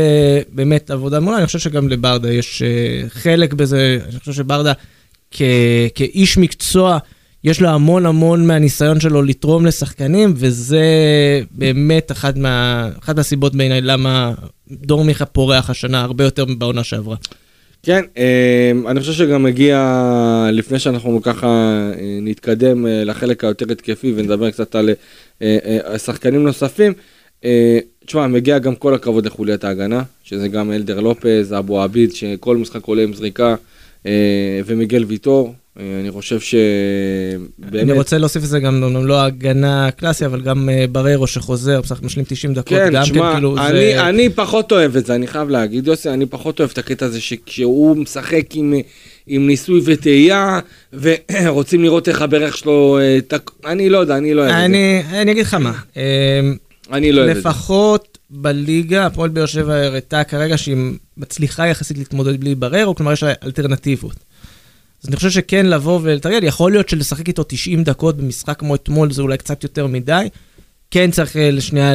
[0.51, 4.73] באמת עבודה מעולה, אני חושב שגם לברדה יש אה, חלק בזה, אני חושב שברדה
[5.31, 5.41] כ,
[5.95, 6.97] כאיש מקצוע,
[7.43, 10.81] יש לו המון המון מהניסיון שלו לתרום לשחקנים, וזה
[11.51, 14.33] באמת אחת, מה, אחת הסיבות בעיניי למה
[14.71, 17.15] דור מיכה פורח השנה הרבה יותר מבעונה שעברה.
[17.83, 21.81] כן, אה, אני חושב שגם מגיע, לפני שאנחנו ככה
[22.21, 24.89] נתקדם לחלק היותר התקפי ונדבר קצת על
[25.97, 26.93] שחקנים נוספים,
[28.05, 32.85] תשמע, מגיע גם כל הכבוד לחוליית ההגנה, שזה גם אלדר לופז, אבו עביד, שכל משחק
[32.85, 33.55] עולה עם זריקה, אה,
[34.65, 35.53] ומיגל ויטור.
[35.79, 37.83] אה, אני חושב שבאמת...
[37.83, 42.01] אני רוצה להוסיף את זה גם, לא הגנה קלאסי, אבל גם אה, בררו שחוזר, בסך
[42.01, 44.09] משלים 90 דקות, כן, גם שמה, כן, כאילו אני, זה...
[44.09, 47.21] אני פחות אוהב את זה, אני חייב להגיד, יוסי, אני פחות אוהב את הקטע הזה
[47.21, 48.73] שכשהוא משחק עם...
[49.29, 50.59] עם ניסוי וטעייה,
[50.93, 52.99] ורוצים לראות איך הברך שלו,
[53.65, 54.65] אני לא יודע, אני לא אוהב את זה.
[55.21, 55.73] אני אגיד לך מה,
[56.91, 57.33] אני לא זה.
[57.33, 60.77] לפחות בליגה, הפועל באר שבע הראתה כרגע שהיא
[61.17, 64.15] מצליחה יחסית להתמודד בלי ברר, כלומר יש לה אלטרנטיבות.
[65.03, 69.11] אז אני חושב שכן לבוא ולתרגל, יכול להיות שלשחק איתו 90 דקות במשחק כמו אתמול
[69.11, 70.27] זה אולי קצת יותר מדי.
[70.91, 71.93] כן צריך אה, לשנייה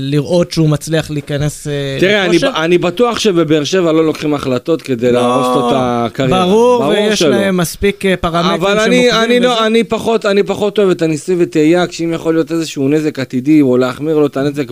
[0.00, 5.12] לראות שהוא מצליח להיכנס אה, תראה, אני, אני בטוח שבבאר שבע לא לוקחים החלטות כדי
[5.12, 6.46] לא, להרוס לו את הקריירה.
[6.46, 7.30] ברור, ברור ויש שלא.
[7.30, 11.36] להם מספיק אה, פרמטרים אבל אני, אני, לא, אני, פחות, אני פחות אוהב את הניסוי
[11.38, 14.70] וטעייה, כשאם יכול להיות איזשהו נזק עתידי, או להחמיר לו את הנזק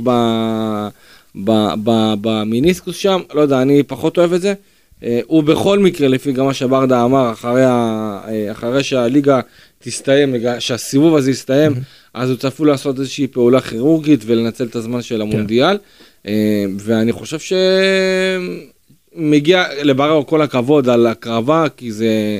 [2.20, 4.54] במיניסקוס שם, לא יודע, אני פחות אוהב את זה.
[5.26, 7.62] הוא בכל מקרה, לפי גם מה שברדה אמר, אחרי,
[8.52, 9.40] אחרי שהליגה
[9.78, 11.72] תסתיים, שהסיבוב הזה יסתיים,
[12.14, 15.78] אז הוא צפוי לעשות איזושהי פעולה כירורגית ולנצל את הזמן של המונדיאל.
[16.24, 16.30] כן.
[16.78, 17.56] ואני חושב
[19.14, 22.38] שמגיע לבררו כל הכבוד על הקרבה, כי זה,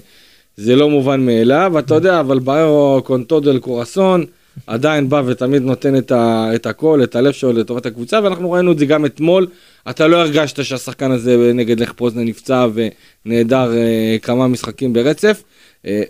[0.56, 4.24] זה לא מובן מאליו, ואתה יודע, אבל בררו קונטודל קורסון,
[4.66, 8.72] עדיין בא ותמיד נותן את, ה, את הכל, את הלב שלו לטובת הקבוצה, ואנחנו ראינו
[8.72, 9.46] את זה גם אתמול.
[9.90, 15.55] אתה לא הרגשת שהשחקן הזה נגד לך פוזנה נפצע ונעדר אה, כמה משחקים ברצף, אה,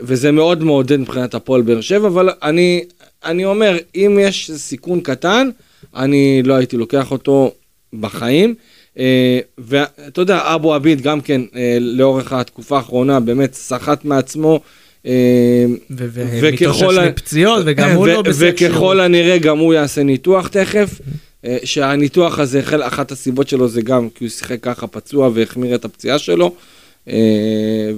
[0.01, 2.85] וזה מאוד מעודד מבחינת הפועל באר שבע, אבל אני,
[3.25, 5.49] אני אומר, אם יש סיכון קטן,
[5.97, 7.53] אני לא הייתי לוקח אותו
[8.01, 8.55] בחיים.
[8.99, 14.61] אה, ואתה יודע, אבו עביד גם כן, אה, לאורך התקופה האחרונה, באמת סחט מעצמו.
[15.91, 18.51] ומתאושש מפציעות, וגם הוא לא בסדר.
[18.53, 21.01] וככל הנראה גם הוא יעשה ניתוח תכף.
[21.65, 26.19] שהניתוח הזה, אחת הסיבות שלו זה גם כי הוא שיחק ככה פצוע והחמיר את הפציעה
[26.19, 26.55] שלו.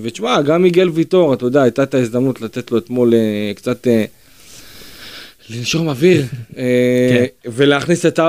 [0.02, 3.14] ותשמע, גם מיגל ויטור, אתה יודע, הייתה את ההזדמנות לתת לו אתמול
[3.54, 3.86] קצת
[5.50, 7.24] לנשום אוויר, כן.
[7.46, 8.20] ולהכניס את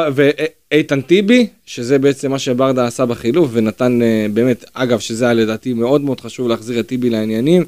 [0.71, 3.99] איתן טיבי, שזה בעצם מה שברדה עשה בחילוף, ונתן
[4.33, 7.65] באמת, אגב, שזה היה לדעתי מאוד מאוד חשוב להחזיר את טיבי לעניינים,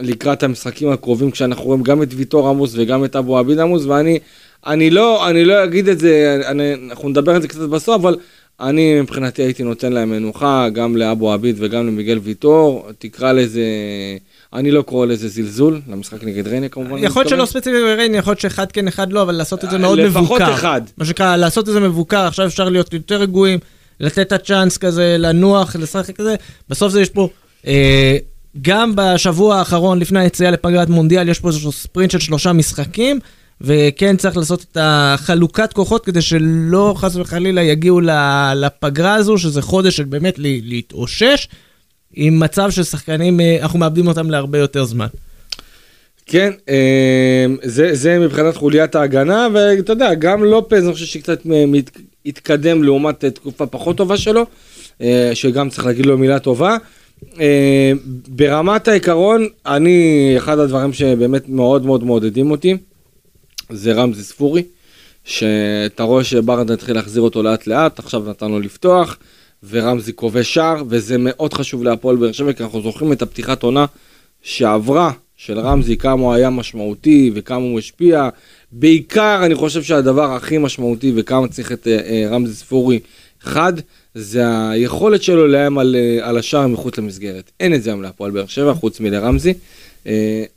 [0.00, 4.18] לקראת המשחקים הקרובים, כשאנחנו רואים גם את ויטור עמוס וגם את אבו עביד עמוס, ואני
[4.66, 8.16] אני לא, אני לא אגיד את זה, אני, אנחנו נדבר על זה קצת בסוף, אבל
[8.60, 13.62] אני מבחינתי הייתי נותן להם מנוחה, גם לאבו עביד וגם למיגל ויטור, תקרא לזה...
[14.52, 16.98] אני לא קורא לזה זלזול, למשחק נגד ריינה כמובן.
[16.98, 19.78] יכול להיות שלא ספציפי בריינה, יכול להיות שאחד כן, אחד לא, אבל לעשות את זה
[19.78, 20.20] מאוד מבוקר.
[20.20, 20.80] לפחות אחד.
[20.98, 23.58] מה שנקרא, לעשות את זה מבוקר, עכשיו אפשר להיות יותר רגועים,
[24.00, 26.34] לתת את הצ'אנס כזה, לנוח, לשחק כזה.
[26.68, 27.28] בסוף זה יש פה,
[27.66, 28.16] אה,
[28.62, 33.20] גם בשבוע האחרון, לפני היציאה לפגרת מונדיאל, יש פה איזשהו ספרינט של שלושה משחקים,
[33.60, 38.00] וכן צריך לעשות את החלוקת כוחות כדי שלא חס וחלילה יגיעו
[38.56, 41.48] לפגרה הזו, שזה חודש של באמת להתאושש.
[42.14, 45.06] עם מצב של שחקנים, אה, אנחנו מאבדים אותם להרבה יותר זמן.
[46.26, 51.40] כן, אה, זה, זה מבחינת חוליית ההגנה, ואתה יודע, גם לופז, אני חושב שקצת
[52.26, 54.46] התקדם לעומת תקופה פחות טובה שלו,
[55.02, 56.76] אה, שגם צריך להגיד לו מילה טובה.
[58.28, 62.76] ברמת העיקרון, אני, אחד הדברים שבאמת מאוד מאוד מעודדים אותי,
[63.70, 64.62] זה רמזי ספורי,
[65.24, 69.18] שאתה רואה שברדה התחיל להחזיר אותו לאט לאט, עכשיו נתן לו לפתוח.
[69.70, 73.84] ורמזי כובש שער, וזה מאוד חשוב להפועל באר שבע, כי אנחנו זוכרים את הפתיחת עונה
[74.42, 78.28] שעברה של רמזי, כמה הוא היה משמעותי וכמה הוא השפיע.
[78.72, 83.00] בעיקר, אני חושב שהדבר הכי משמעותי וכמה צריך את uh, רמזי ספורי
[83.40, 83.72] חד,
[84.14, 87.50] זה היכולת שלו לאיים על, uh, על השער מחוץ למסגרת.
[87.60, 89.54] אין את זה היום להפועל באר שבע, חוץ מלרמזי.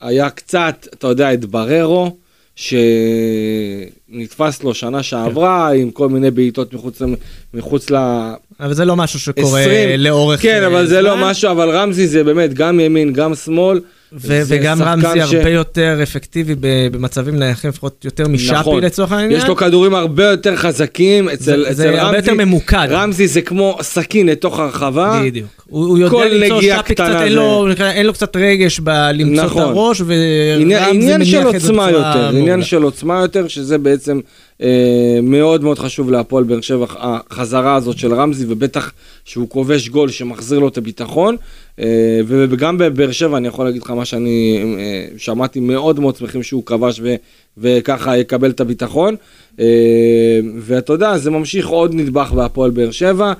[0.01, 2.17] היה קצת, אתה יודע, את בררו.
[2.55, 3.93] שנתפס
[4.63, 5.81] לו שנה שעברה כן.
[5.81, 7.01] עם כל מיני בעיטות מחוץ,
[7.53, 7.95] מחוץ ל...
[8.59, 9.99] אבל זה לא משהו שקורה 20.
[9.99, 10.41] לאורך...
[10.41, 13.81] כן, אבל זה לא משהו, אבל רמזי זה באמת גם ימין, גם שמאל.
[14.13, 15.33] ו- וגם רמזי ש...
[15.33, 18.83] הרבה יותר אפקטיבי במצבים נייחים, לפחות יותר משאפי נכון.
[18.83, 19.41] לצורך העניין.
[19.41, 21.95] יש לו כדורים הרבה יותר חזקים אצל, זה, אצל זה רמזי.
[21.95, 22.87] זה הרבה יותר ממוקד.
[22.89, 25.21] רמזי זה כמו סכין לתוך הרחבה.
[25.25, 25.47] בדיוק.
[25.67, 29.61] הוא, הוא יודע למצוא שאפי קצת, אין לו, אין לו קצת רגש בלמצוא נכון.
[29.61, 31.91] את הראש, ורמזי מניח את זה בצורה...
[31.91, 34.19] יותר, עניין של עוצמה יותר, שזה בעצם
[35.23, 38.91] מאוד מאוד חשוב להפועל באר שבע, החזרה הזאת של רמזי, ובטח
[39.25, 41.35] שהוא כובש גול שמחזיר לו את הביטחון.
[41.79, 46.43] אה, וגם בבאר שבע אני יכול להגיד לך מה שאני אה, שמעתי מאוד מאוד שמחים
[46.43, 47.15] שהוא כבש ו,
[47.57, 49.15] וככה יקבל את הביטחון.
[50.59, 53.33] ואתה יודע, זה ממשיך עוד נדבך בהפועל באר שבע.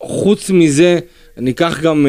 [0.00, 0.98] חוץ מזה,
[1.36, 2.06] ניקח גם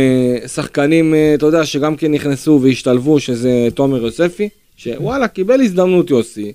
[0.48, 6.54] שחקנים, אתה יודע, שגם כן נכנסו והשתלבו, שזה תומר יוספי, שוואלה, קיבל הזדמנות יוסי.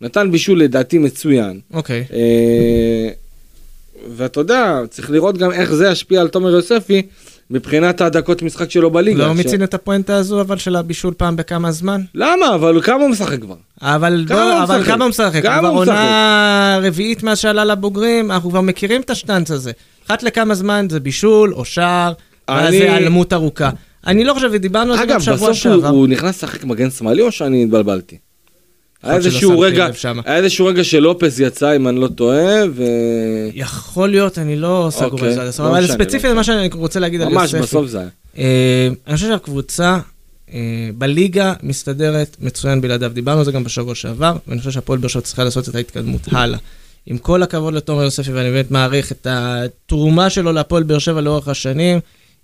[0.00, 1.60] נתן בישול לדעתי מצוין.
[1.72, 2.04] אוקיי.
[2.08, 2.12] Okay.
[2.14, 3.08] אה,
[4.16, 7.02] ואתה יודע, צריך לראות גם איך זה ישפיע על תומר יוספי
[7.50, 9.26] מבחינת הדקות משחק שלו בליגה.
[9.26, 9.36] לא ש...
[9.36, 12.00] מיצין את הפואנטה הזו אבל של הבישול פעם בכמה זמן?
[12.14, 12.54] למה?
[12.54, 13.54] אבל כמה הוא משחק כבר?
[13.82, 14.92] אבל כמה, בוא, הוא, אבל משחק?
[14.92, 15.42] כמה הוא משחק?
[15.42, 19.72] כמה כבר עונה רביעית מאז שעלה לבוגרים, אנחנו כבר מכירים את השטנץ הזה.
[20.06, 22.12] אחת לכמה זמן זה בישול או שער,
[22.48, 22.56] אני...
[22.58, 23.70] ואז זה היעלמות ארוכה.
[24.06, 25.74] אני לא חושב, ודיברנו על זה גם שבוע שעבר.
[25.74, 28.16] אגב, בסוף הוא נכנס לשחק מגן שמאלי או שאני התבלבלתי?
[29.02, 29.88] היה איזשהו רגע,
[30.24, 32.84] היה איזשהו רגע שלופס יצא, אם אני לא טועה, ו...
[33.54, 37.20] יכול להיות, אני לא סגור על זה אוקיי, לא אבל ספציפית, מה שאני רוצה להגיד
[37.20, 37.56] על יוספי.
[37.56, 38.08] ממש, בסוף זה היה.
[38.38, 39.98] אה, אני חושב שהקבוצה
[40.52, 43.10] אה, בליגה מסתדרת מצוין בלעדיו.
[43.14, 46.20] דיברנו על זה גם בשבוע שעבר, ואני חושב שהפועל באר שבע צריכה לעשות את ההתקדמות
[46.32, 46.58] הלאה.
[47.06, 51.48] עם כל הכבוד לתומר יוספי, ואני באמת מעריך את התרומה שלו להפועל באר שבע לאורך
[51.48, 52.00] השנים.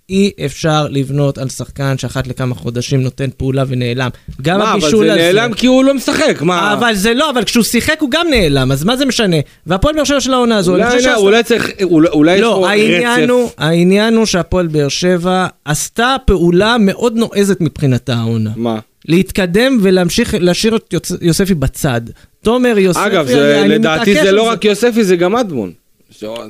[0.09, 4.09] אי אפשר לבנות על שחקן שאחת לכמה חודשים נותן פעולה ונעלם.
[4.41, 5.21] גם מה, הבישול הזה...
[5.21, 6.73] מה, אבל זה נעלם כי הוא לא משחק, מה?
[6.73, 9.37] אבל זה לא, אבל כשהוא שיחק הוא גם נעלם, אז מה זה משנה?
[9.67, 10.71] והפועל באר שבע של העונה הזו...
[10.71, 13.29] אולי, לא, אולי צריך, אולי, אולי לא, יש פה העניין רצף.
[13.31, 18.49] הוא, העניין הוא שהפועל באר שבע עשתה פעולה מאוד נועזת מבחינתה העונה.
[18.55, 18.79] מה?
[19.05, 22.01] להתקדם ולהמשיך להשאיר את יוספי בצד.
[22.41, 25.71] תומר יוספי, אגב, זה, לדעתי זה לא רק יוספי, זה גם אדמון.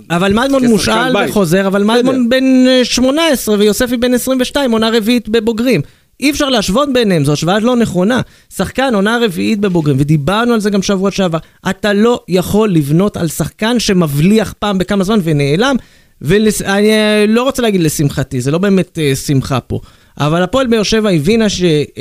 [0.09, 2.43] אבל מדמון מושאל וחוזר, אבל מדמון בן
[2.83, 5.81] 18 אה, ויוספי בן 22, עונה רביעית בבוגרים.
[6.19, 8.21] אי אפשר להשוות ביניהם, זו השוואה לא נכונה.
[8.55, 11.37] שחקן עונה רביעית בבוגרים, ודיברנו על זה גם שבוע שעבר,
[11.69, 15.75] אתה לא יכול לבנות על שחקן שמבליח פעם בכמה זמן ונעלם,
[16.21, 19.79] ואני אה, לא רוצה להגיד לשמחתי, זה לא באמת uh, שמחה פה,
[20.19, 21.99] אבל הפועל באר שבע הבינה uh,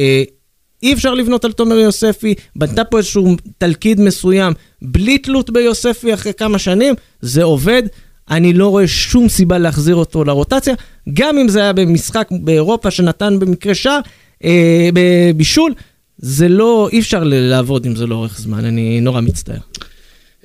[0.92, 6.58] אפשר לבנות על תומר יוספי, בנתה פה איזשהו תלכיד מסוים, בלי תלות ביוספי אחרי כמה
[6.58, 7.82] שנים, זה עובד.
[8.30, 10.74] אני לא רואה שום סיבה להחזיר אותו לרוטציה,
[11.12, 14.00] גם אם זה היה במשחק באירופה שנתן במקרה שער,
[14.44, 15.74] אה, בבישול,
[16.18, 19.58] זה לא, אי אפשר לעבוד עם זה לאורך זמן, אני נורא מצטער.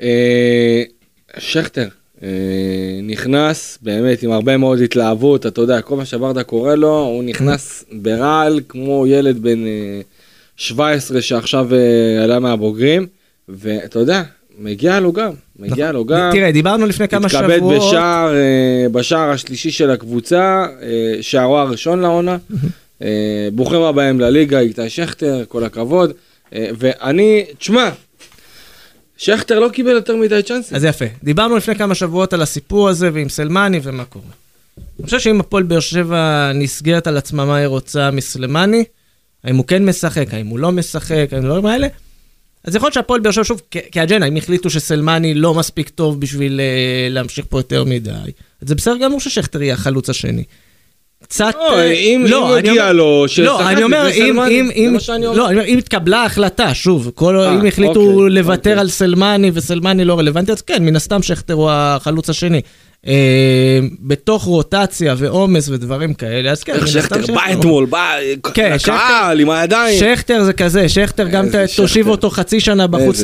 [0.01, 0.83] אה,
[1.37, 1.87] שכטר,
[2.23, 2.27] אה,
[3.03, 7.85] נכנס באמת עם הרבה מאוד התלהבות, אתה יודע, כל מה שברדה קורא לו, הוא נכנס
[7.91, 9.59] ברעל כמו ילד בן
[10.57, 11.67] 17 שעכשיו
[12.23, 13.07] עלה מהבוגרים,
[13.49, 14.23] ואתה יודע,
[14.59, 15.95] מגיע לו גם, מגיע נכון.
[15.95, 16.29] לו גם.
[16.31, 17.51] תראה, דיברנו לפני כמה שבועות.
[17.51, 18.33] התכבד בשער,
[18.91, 20.65] בשער השלישי של הקבוצה,
[21.21, 22.37] שערו הראשון לעונה.
[23.53, 26.13] ברוכים הבאים לליגה, איתי שכטר, כל הכבוד.
[26.51, 27.89] ואני, תשמע,
[29.17, 30.77] שכטר לא קיבל יותר מדי צ'אנסים.
[30.77, 31.05] אז יפה.
[31.23, 34.25] דיברנו לפני כמה שבועות על הסיפור הזה ועם סלמני ומה קורה.
[34.99, 38.83] אני חושב שאם הפועל באר שבע נסגרת על עצמה מה היא רוצה מסלמני,
[39.43, 41.87] האם הוא כן משחק, האם הוא לא משחק, האם לא האלה,
[42.63, 46.59] אז יכול להיות שהפועל באר שבע, שוב, כאג'נדה, אם החליטו שסלמני לא מספיק טוב בשביל
[46.59, 48.11] uh, להמשיך פה יותר מדי,
[48.61, 50.43] אז זה בסדר גמור ששכטר יהיה החלוץ השני.
[51.23, 51.53] קצת...
[51.55, 54.97] לא, אה, אם לא, יגיע לו, לא, אני אומר, אם, אם, אם,
[55.35, 58.81] לא, אני אומר, אם התקבלה החלטה, שוב, כל, 아, אה, אם החליטו אוקיי, לוותר אוקיי.
[58.81, 62.61] על סלמני וסלמני לא רלוונטי, אז כן, מן הסתם שכטר הוא החלוץ השני.
[63.07, 66.73] אה, בתוך רוטציה ועומס ודברים כאלה, אז כן.
[66.73, 68.15] איך שכטר בא אתמול, בא
[68.53, 69.99] כן, לקהל עם הידיים.
[69.99, 73.23] שכטר זה כזה, שכטר גם תושיב אותו חצי שנה בחוץ,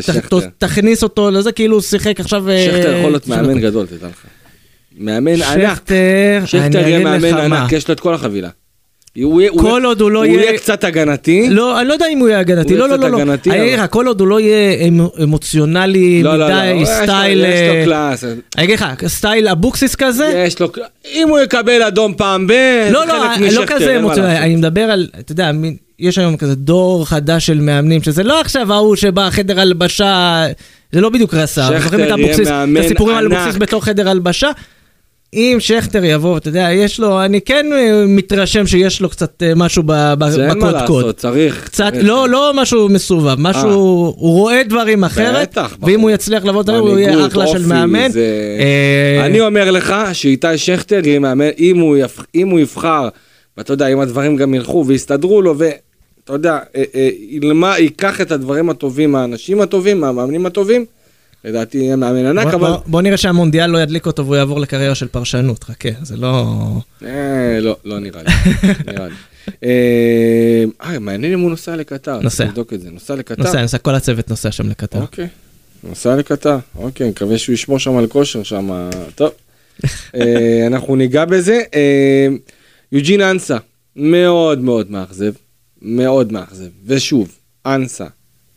[0.58, 2.46] תכניס אותו לזה, כאילו הוא שיחק עכשיו...
[2.66, 4.26] שכטר יכול להיות מאמן גדול, תדע לך.
[4.98, 5.76] מאמן ענק.
[5.76, 8.50] שכטר, שכטר יהיה מאמן ענק, יש לו את כל החבילה.
[9.58, 10.36] כל עוד הוא לא יהיה...
[10.36, 11.48] הוא יהיה קצת הגנתי.
[11.50, 12.76] לא, אני לא יודע אם הוא יהיה הגנתי.
[12.76, 13.22] לא, לא, לא.
[13.48, 14.88] אני אגיד לך, כל עוד הוא לא יהיה
[15.24, 17.46] אמוציונלי לא, לא, לא, מדי, style...
[17.46, 18.24] יש לו אה, class.
[18.58, 20.44] אני אגיד לך, style אבוקסיס כזה?
[20.48, 20.72] יש לו...
[21.14, 22.54] אם הוא יקבל אדום פעם ב...
[22.92, 23.16] לא, לא,
[23.52, 24.38] לא כזה אמוציונלי.
[24.38, 25.52] אני מדבר על, אתה יודע,
[26.00, 30.46] יש היום כזה דור חדש של מאמנים, שזה לא עכשיו ההוא שבא חדר הלבשה,
[30.92, 31.80] זה לא בדיוק רס"ר.
[31.80, 32.80] שכטר יהיה מאמן ענק.
[32.80, 34.52] את הסיפורים על אבוקסיס בתור חדר הלבשה.
[35.34, 39.56] אם שכטר יבוא, אתה יודע, יש לו, אני כן אה, מתרשם שיש לו קצת אה,
[39.56, 40.30] משהו בקודקוד.
[40.30, 41.66] זה אין מה לעשות, צריך.
[41.66, 43.74] קצת, לא, לא משהו מסובב, משהו, אה.
[44.18, 48.10] הוא רואה דברים אחרת, בטח, ואם הוא יצליח לבוא, הוא יהיה אחלה של מאמן.
[49.26, 51.50] אני אומר לך שאיתי שכטר יהיה מאמן,
[52.34, 53.10] אם הוא יבחר,
[53.58, 56.60] ואתה יודע, אם הדברים גם ילכו ויסתדרו לו, ואתה יודע,
[57.78, 60.86] ייקח את הדברים הטובים מהאנשים הטובים, מהמאמנים הטובים,
[61.44, 62.70] לדעתי יהיה מאמן ענק, אבל...
[62.70, 66.46] בוא, בוא נראה שהמונדיאל לא ידליק אותו והוא יעבור לקריירה של פרשנות, חכה, זה לא...
[67.06, 68.30] אה, לא, לא נראה לי,
[68.88, 69.14] נראה לי.
[69.64, 72.46] אה, אה, מעניין אם הוא נוסע לקטר, נוסע.
[72.46, 73.44] נבדוק את זה, נוסע לקטר.
[73.44, 75.02] נוסע, נוסע, כל הצוות נוסע שם לקטר.
[75.02, 75.28] אוקיי,
[75.84, 79.32] נוסע לקטר, אוקיי, מקווה שהוא ישמור שם על כושר שם, טוב.
[80.16, 81.62] אה, אנחנו ניגע בזה.
[81.74, 82.28] אה,
[82.92, 83.58] יוג'ין אנסה,
[83.96, 85.34] מאוד מאוד מאכזב,
[85.82, 88.06] מאוד מאכזב, ושוב, אנסה,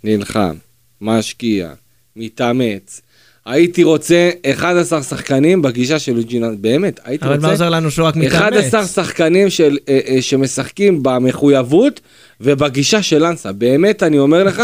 [0.05, 0.55] נלחם,
[1.01, 1.72] משקיע.
[2.16, 3.00] מתאמץ.
[3.46, 7.46] הייתי רוצה 11 שחקנים בגישה של יוג'ין, באמת, הייתי אבל רוצה...
[7.46, 8.35] אבל מה עוזר לנו שהוא רק מתאמץ?
[8.35, 12.00] 11 שחקנים של, אה, אה, שמשחקים במחויבות
[12.40, 14.62] ובגישה של אנסה, באמת אני אומר לך,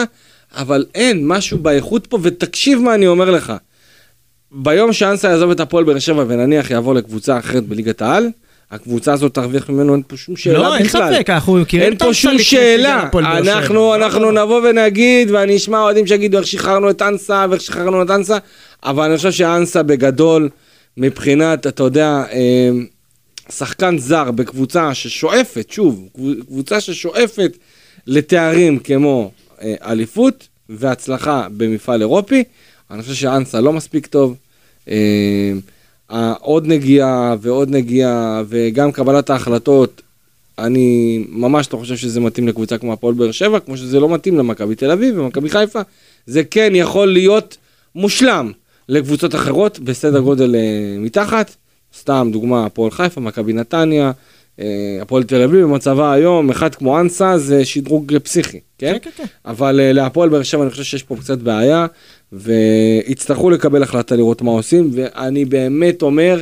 [0.57, 3.53] אבל אין משהו באיכות פה, ותקשיב מה אני אומר לך.
[4.53, 8.29] ביום שאנסה יעזוב את הפועל באר שבע ונניח יעבור לקבוצה אחרת בליגת העל,
[8.73, 11.01] הקבוצה הזאת תרוויח ממנו, אין פה שום שאלה לא, בכלל.
[11.01, 13.09] לא, אין ספק, אנחנו מכירים אין פה שום שאלה.
[13.15, 18.11] אנחנו, אנחנו נבוא ונגיד, ואני אשמע אוהדים שיגידו איך שחררנו את אנסה ואיך שחררנו את
[18.11, 18.39] אנסה,
[18.85, 20.49] אבל אני חושב שאנסה בגדול,
[20.97, 22.71] מבחינת, אתה יודע, אה,
[23.51, 26.09] שחקן זר בקבוצה ששואפת, שוב,
[26.47, 27.57] קבוצה ששואפת
[28.07, 29.31] לתארים כמו
[29.63, 32.45] אה, אליפות והצלחה במפעל אירופי,
[32.91, 34.37] אני חושב שאנסה לא מספיק טוב.
[36.13, 40.03] אה, עוד נגיעה ועוד נגיעה וגם קבלת ההחלטות,
[40.59, 44.39] אני ממש לא חושב שזה מתאים לקבוצה כמו הפועל באר שבע, כמו שזה לא מתאים
[44.39, 45.81] למכבי תל אביב ומכבי חיפה.
[46.27, 47.57] זה כן יכול להיות
[47.95, 48.53] מושלם
[48.89, 51.55] לקבוצות אחרות בסדר גודל אה, מתחת.
[51.99, 54.13] סתם דוגמה, הפועל חיפה, מכבי נתניה,
[54.61, 58.93] אה, הפועל תל אביב במצבה היום, אחד כמו אנסה זה שדרוג פסיכי, כן?
[58.93, 59.25] כן, כן, כן.
[59.45, 61.87] אבל להפועל באר שבע אני חושב שיש פה קצת בעיה.
[62.33, 66.41] ויצטרכו לקבל החלטה לראות מה עושים, ואני באמת אומר,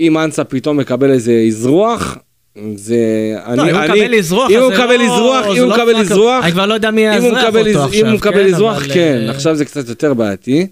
[0.00, 2.18] אם אנסה פתאום מקבל איזה אזרוח,
[2.74, 2.96] זה...
[3.56, 6.44] לא, אני, אם הוא מקבל אזרוח, אם הוא מקבל לא- אזרוח, אם הוא מקבל אזרוח,
[6.44, 9.54] אני כבר לא יודע מי יאזרח אותו עכשיו, אם הוא מקבל אזרוח, כן, אה, עכשיו
[9.54, 10.66] זה קצת יותר בעייתי.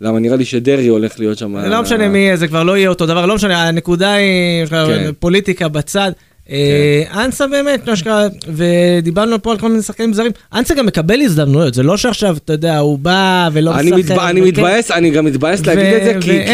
[0.00, 1.56] למה נראה לי שדרעי הולך להיות שם...
[1.56, 5.10] לא משנה מי, זה כבר לא יהיה אותו דבר, לא משנה, הנקודה היא, כן.
[5.18, 6.12] פוליטיקה בצד.
[6.50, 7.18] אה, כן.
[7.18, 11.74] אנסה באמת, מה שקרה, ודיברנו פה על כל מיני שחקנים זרים, אנסה גם מקבל הזדמנויות,
[11.74, 14.18] זה לא שעכשיו, אתה יודע, הוא בא ולא משחק.
[14.18, 16.44] אני מתבאס, אני גם מתבאס להגיד את זה, כי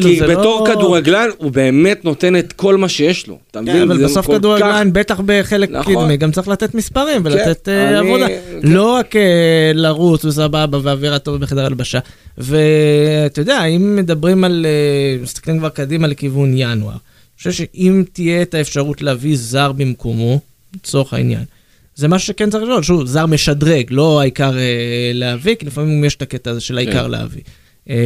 [0.00, 3.38] כאילו, בתור לא- כדורגלן, הוא באמת נותן את כל מה שיש לו.
[3.50, 3.82] אתה מבין?
[3.82, 5.94] אבל בסוף כדורגלן, בטח בחלק נכון.
[5.94, 8.26] קדמי, גם צריך לתת מספרים ולתת אה, עבודה.
[8.62, 9.22] לא רק אה,
[9.74, 11.98] לרוץ וסבבה ואווירה טובה בחדר הלבשה.
[12.38, 14.66] ואתה יודע, אם מדברים על,
[15.22, 16.96] מסתכלים כבר קדימה לכיוון ינואר.
[17.42, 20.40] חושב שאם תהיה את האפשרות להביא זר במקומו,
[20.74, 21.44] לצורך העניין,
[21.94, 26.14] זה משהו שכן צריך לשאול, שוב, זר משדרג, לא העיקר אה, להביא, כי לפעמים יש
[26.14, 27.10] את הקטע הזה של העיקר כן.
[27.10, 27.42] להביא.
[27.90, 27.96] אה,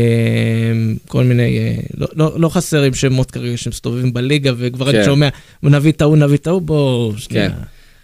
[1.09, 4.97] כל מיני, אה, לא, לא, לא חסרים שמות כרגע שמסתובבים בליגה, וכבר כן.
[4.97, 5.29] אני שומע,
[5.62, 7.51] נביא את ההוא, נביא את ההוא, בואו, שנייה.
[7.51, 7.57] כן.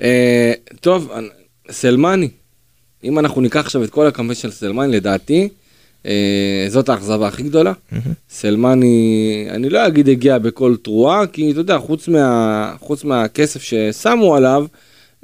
[0.03, 1.11] אה, טוב,
[1.71, 2.29] סלמני,
[3.05, 5.49] אם אנחנו ניקח עכשיו את כל הקמפיין של סלמני, לדעתי,
[6.69, 7.73] זאת האכזבה הכי גדולה.
[8.31, 14.37] סלמני, אני לא אגיד הגיע בכל תרועה, כי אתה יודע, חוץ, מה, חוץ מהכסף ששמו
[14.37, 14.67] עליו,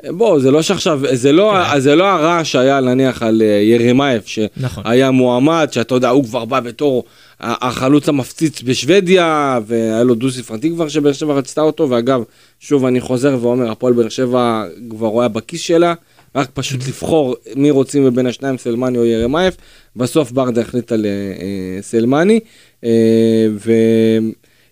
[0.04, 1.80] אה, בוא, זה לא שעכשיו, זה לא, כן.
[1.80, 4.22] זה לא הרע שהיה נניח על אה, ירמייב,
[4.56, 4.84] נכון.
[4.84, 5.16] שהיה נכון.
[5.16, 7.04] מועמד, שאתה יודע, הוא כבר בא בתור
[7.40, 12.22] החלוץ המפציץ בשוודיה, והיה לו דו ספרתי כבר שבאר שבע רצתה אותו, ואגב,
[12.60, 15.94] שוב אני חוזר ואומר, הפועל באר שבע כבר היה בכיס שלה.
[16.34, 19.56] רק פשוט לבחור מי רוצים מבין השניים, סלמני או ירמייף.
[19.96, 22.40] בסוף ברדה החליט על אה, אה, סלמני.
[22.84, 23.46] אה,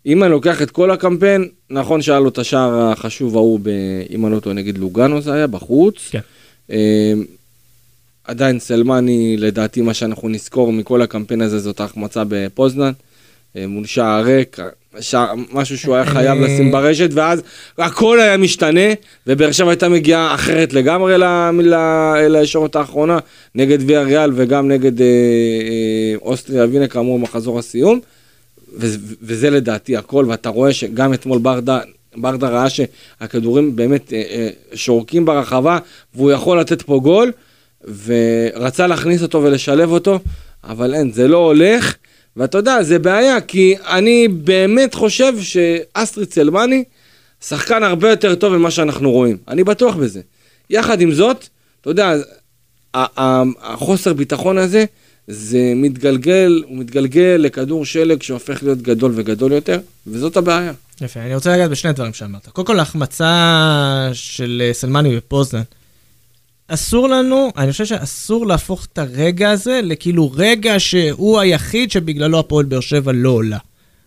[0.07, 3.61] ואם אני לוקח את כל הקמפיין, נכון שהיה לו את השער החשוב ההוא,
[4.11, 6.11] אם אני לא טועה, נגיד לוגנו זה היה, בחוץ.
[6.11, 6.21] כן.
[8.25, 12.93] עדיין סלמני, לדעתי, מה שאנחנו נזכור מכל הקמפיין הזה זאת ההחמצה בפוזנן.
[13.57, 14.59] מול שער ריק,
[15.53, 17.43] משהו שהוא היה חייב לשים ברשת, ואז
[17.79, 18.95] הכל היה משתנה,
[19.27, 21.15] ובאר שבע הייתה מגיעה אחרת לגמרי
[22.29, 23.19] לישורת האחרונה,
[23.55, 28.01] נגד ויה ריאל וגם נגד אה, אה, אוסטריה ווינה, כאמור, מחזור הסיום.
[29.23, 31.81] וזה לדעתי הכל, ואתה רואה שגם אתמול ברדה,
[32.17, 35.79] ברדה ראה שהכדורים באמת אה, אה, שורקים ברחבה,
[36.15, 37.33] והוא יכול לתת פה גול,
[38.05, 40.19] ורצה להכניס אותו ולשלב אותו,
[40.65, 41.95] אבל אין, זה לא הולך.
[42.37, 46.85] ואתה יודע, זה בעיה, כי אני באמת חושב שאסטרי צלמני,
[47.45, 49.37] שחקן הרבה יותר טוב ממה שאנחנו רואים.
[49.49, 50.21] אני בטוח בזה.
[50.71, 51.49] יחד עם זאת,
[51.81, 52.15] אתה יודע,
[52.95, 54.85] החוסר ביטחון הזה,
[55.29, 60.73] זה מתגלגל, הוא מתגלגל לכדור שלג שהופך להיות גדול וגדול יותר, וזאת הבעיה.
[61.01, 62.49] יפה, אני רוצה לגעת בשני דברים שאמרת.
[62.49, 65.63] קודם כל, ההחמצה של אה, סלמני בפוזנן.
[66.69, 72.65] אסור לנו, אני חושב שאסור להפוך את הרגע הזה לכאילו רגע שהוא היחיד שבגללו הפועל
[72.65, 73.59] באר שבע לא עולה.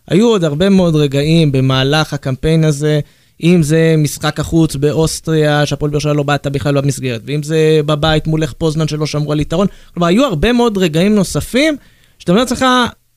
[0.08, 3.00] היו עוד הרבה מאוד רגעים במהלך הקמפיין הזה,
[3.42, 8.26] אם זה משחק החוץ באוסטריה, שהפועל באר שבע לא בעטה בכלל במסגרת, ואם זה בבית
[8.26, 9.66] מול איך פוזנן שלא שמרו על יתרון.
[9.94, 11.76] כלומר, היו הרבה מאוד רגעים נוספים,
[12.18, 12.64] שאתה אומר לעצמך,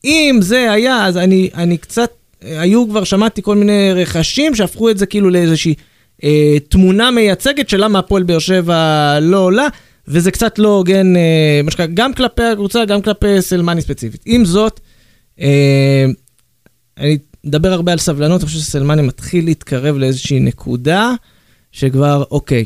[0.06, 4.97] אם זה היה, אז אני, אני קצת, היו כבר, שמעתי כל מיני רכשים שהפכו את
[4.97, 5.73] זה כאילו לאיזושהי...
[6.23, 9.67] אה, תמונה מייצגת של למה הפועל באר שבע לא עולה,
[10.07, 11.62] וזה קצת לא הוגן, אה,
[11.93, 14.21] גם כלפי הקבוצה, גם כלפי סלמני ספציפית.
[14.25, 14.79] עם זאת,
[15.41, 16.05] אה,
[16.97, 21.13] אני מדבר הרבה על סבלנות, אני חושב שסלמני מתחיל להתקרב לאיזושהי נקודה,
[21.71, 22.65] שכבר, אוקיי,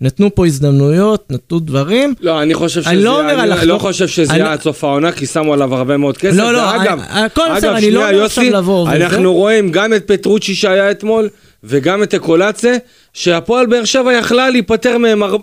[0.00, 2.14] נתנו פה הזדמנויות, נתנו דברים.
[2.20, 3.64] לא, אני חושב שזה, אני לא, אני לחתוך...
[3.64, 6.36] לא חושב שזה יהיה עד סוף העונה, כי שמו עליו הרבה מאוד כסף.
[6.36, 8.90] לא, לא, ואגב, הכל בסדר, אני לא אומר עכשיו לבוא.
[8.90, 11.28] אנחנו רואים גם את פטרוצ'י שהיה אתמול,
[11.64, 12.74] וגם את אקולציה,
[13.12, 15.36] שהפועל באר שבע יכלה להיפטר מהם הר...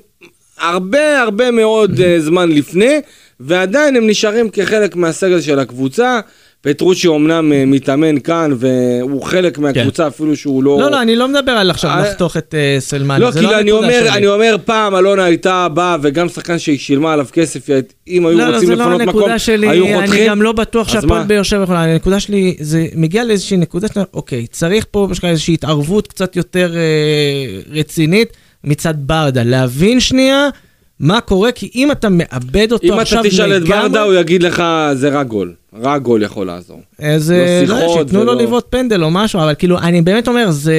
[0.58, 3.02] הרבה הרבה מאוד uh, זמן לפני,
[3.40, 6.20] ועדיין הם נשארים כחלק מהסגל של הקבוצה.
[6.66, 10.08] פטרוצ'י אמנם uh, מתאמן כאן והוא חלק מהקבוצה כן.
[10.08, 10.78] אפילו שהוא לא...
[10.80, 13.60] לא, לא, אני לא מדבר על עכשיו אה, לחתוך את uh, סלמני, לא, זה לא
[13.60, 14.10] אני אומר, שלי.
[14.10, 17.70] אני אומר, פעם אלונה הייתה באה וגם שחקן שהיא שילמה עליו כסף,
[18.08, 20.22] אם היו לא, רוצים לא, לפנות לא מקום, שלי, היו חותכים.
[20.22, 24.48] אני גם לא בטוח שהפועל באר שבע יכולה, הנקודה שלי, זה מגיע לאיזושהי נקודה אוקיי,
[24.48, 30.50] צריך פה איזושהי התערבות קצת יותר אה, רצינית מצד ברדה, להבין שנייה.
[31.00, 33.30] מה קורה, כי אם אתה מאבד אותו עכשיו לגמרי...
[33.30, 35.54] אם אתה תשאל את ברדה, הוא יגיד לך, זה רק גול.
[35.82, 36.82] רק גול יכול לעזור.
[37.00, 38.34] איזה, לא, לא שייתנו לו.
[38.34, 40.76] לבעוט פנדל או משהו, אבל כאילו, אני באמת אומר, זה...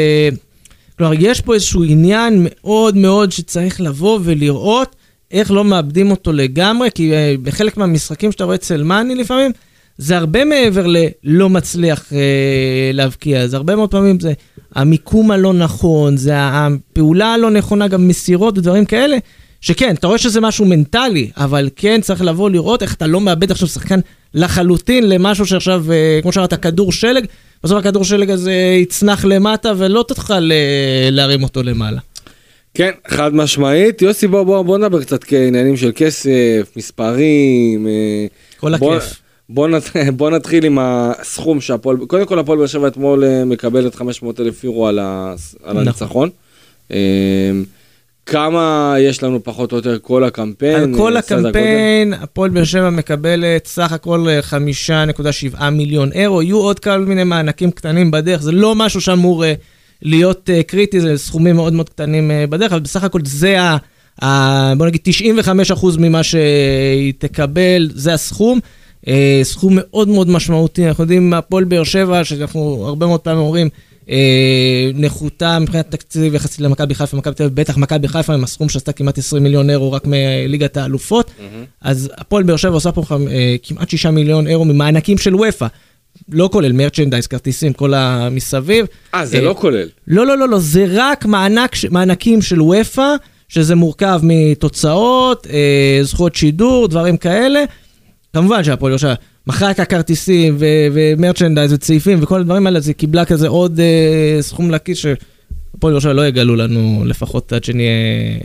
[0.99, 4.97] כלומר, יש פה איזשהו עניין מאוד מאוד שצריך לבוא ולראות
[5.31, 9.53] איך לא מאבדים אותו לגמרי, כי אה, בחלק מהמשחקים שאתה רואה אצל מאני לפעמים,
[9.99, 14.33] זה הרבה מעבר ללא מצליח אה, להבקיע, זה הרבה מאוד פעמים זה
[14.75, 19.17] המיקום הלא נכון, זה הפעולה הלא נכונה, גם מסירות ודברים כאלה,
[19.67, 23.51] שכן, אתה רואה שזה משהו מנטלי, אבל כן צריך לבוא לראות איך אתה לא מאבד
[23.51, 24.01] עכשיו שחקן
[24.35, 27.25] לחלוטין למשהו שעכשיו, אה, כמו שאמרת, כדור שלג,
[27.65, 31.99] בסוף הכדור שלג הזה יצנח למטה ולא תוכל אה, להרים אותו למעלה.
[32.75, 34.03] כן, חד משמעית.
[34.03, 37.87] יוסי, בוא, בוא, בוא נדבר קצת כעניינים של כסף, מספרים.
[38.57, 39.21] כל בוא, הכיף.
[39.49, 39.83] בוא, נת...
[40.17, 44.65] בוא נתחיל עם הסכום שהפועל, קודם כל הפועל באר שבע אתמול אה, מקבלת 500 אלף
[44.65, 45.35] יורו על, ה...
[45.65, 46.31] על נכון.
[48.27, 50.83] כמה יש לנו פחות או יותר כל הקמפיין?
[50.83, 54.27] על כל הקמפיין, הפועל באר שבע מקבלת סך הכל
[55.55, 59.45] 5.7 מיליון אירו, יהיו עוד כל מיני מענקים קטנים בדרך, זה לא משהו שאמור
[60.03, 63.61] להיות קריטי, זה סכומים מאוד מאוד קטנים בדרך, אבל בסך הכל זה
[64.23, 64.75] ה...
[64.77, 65.01] בוא נגיד
[65.73, 68.61] 95% ממה שהיא תקבל, זה הסכום.
[69.09, 73.67] אה, סכום מאוד מאוד משמעותי, אנחנו יודעים מהפועל באר שבע, שאנחנו הרבה מאוד פעמים אומרים,
[73.67, 73.86] אה,
[74.95, 78.93] נחותה מבחינת תקציב יחסית למכבי חיפה, מכבי תל אביב, בטח מכבי חיפה עם הסכום שעשתה
[78.93, 81.27] כמעט 20 מיליון אירו רק מליגת האלופות.
[81.27, 81.67] Mm-hmm.
[81.81, 85.67] אז הפועל באר שבע עושה פה אה, כמעט 6 מיליון אירו ממענקים של וופא.
[86.29, 88.87] לא כולל מרצ'נדייז, כרטיסים, כל המסביב.
[89.15, 89.89] אה, זה לא כולל.
[90.09, 93.15] לא, לא, לא, לא, זה רק מענק, מענקים של וופא.
[93.49, 97.65] שזה מורכב מתוצאות, אה, זכויות שידור, דברים כאלה.
[98.33, 99.17] כמובן שהפועל ירושלים
[99.47, 100.57] מכרה את הכרטיסים
[100.93, 106.17] ומרצ'נדייז וצעיפים וכל הדברים האלה, אז היא קיבלה כזה עוד אה, סכום לכיס שהפועל ירושלים
[106.17, 107.91] לא יגלו לנו לפחות עד שנהיה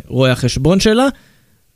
[0.07, 1.07] רואה החשבון שלה.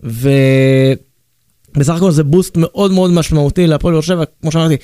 [0.03, 4.77] ובסך הכל זה boost מאוד מאוד משמעותי להפועל ירושלים, כמו שאמרתי,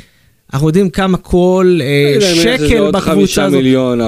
[0.54, 3.58] אנחנו יודעים כמה כל אה, שקל בקבוצה הזאת.
[3.58, 4.04] מיליון, 4-5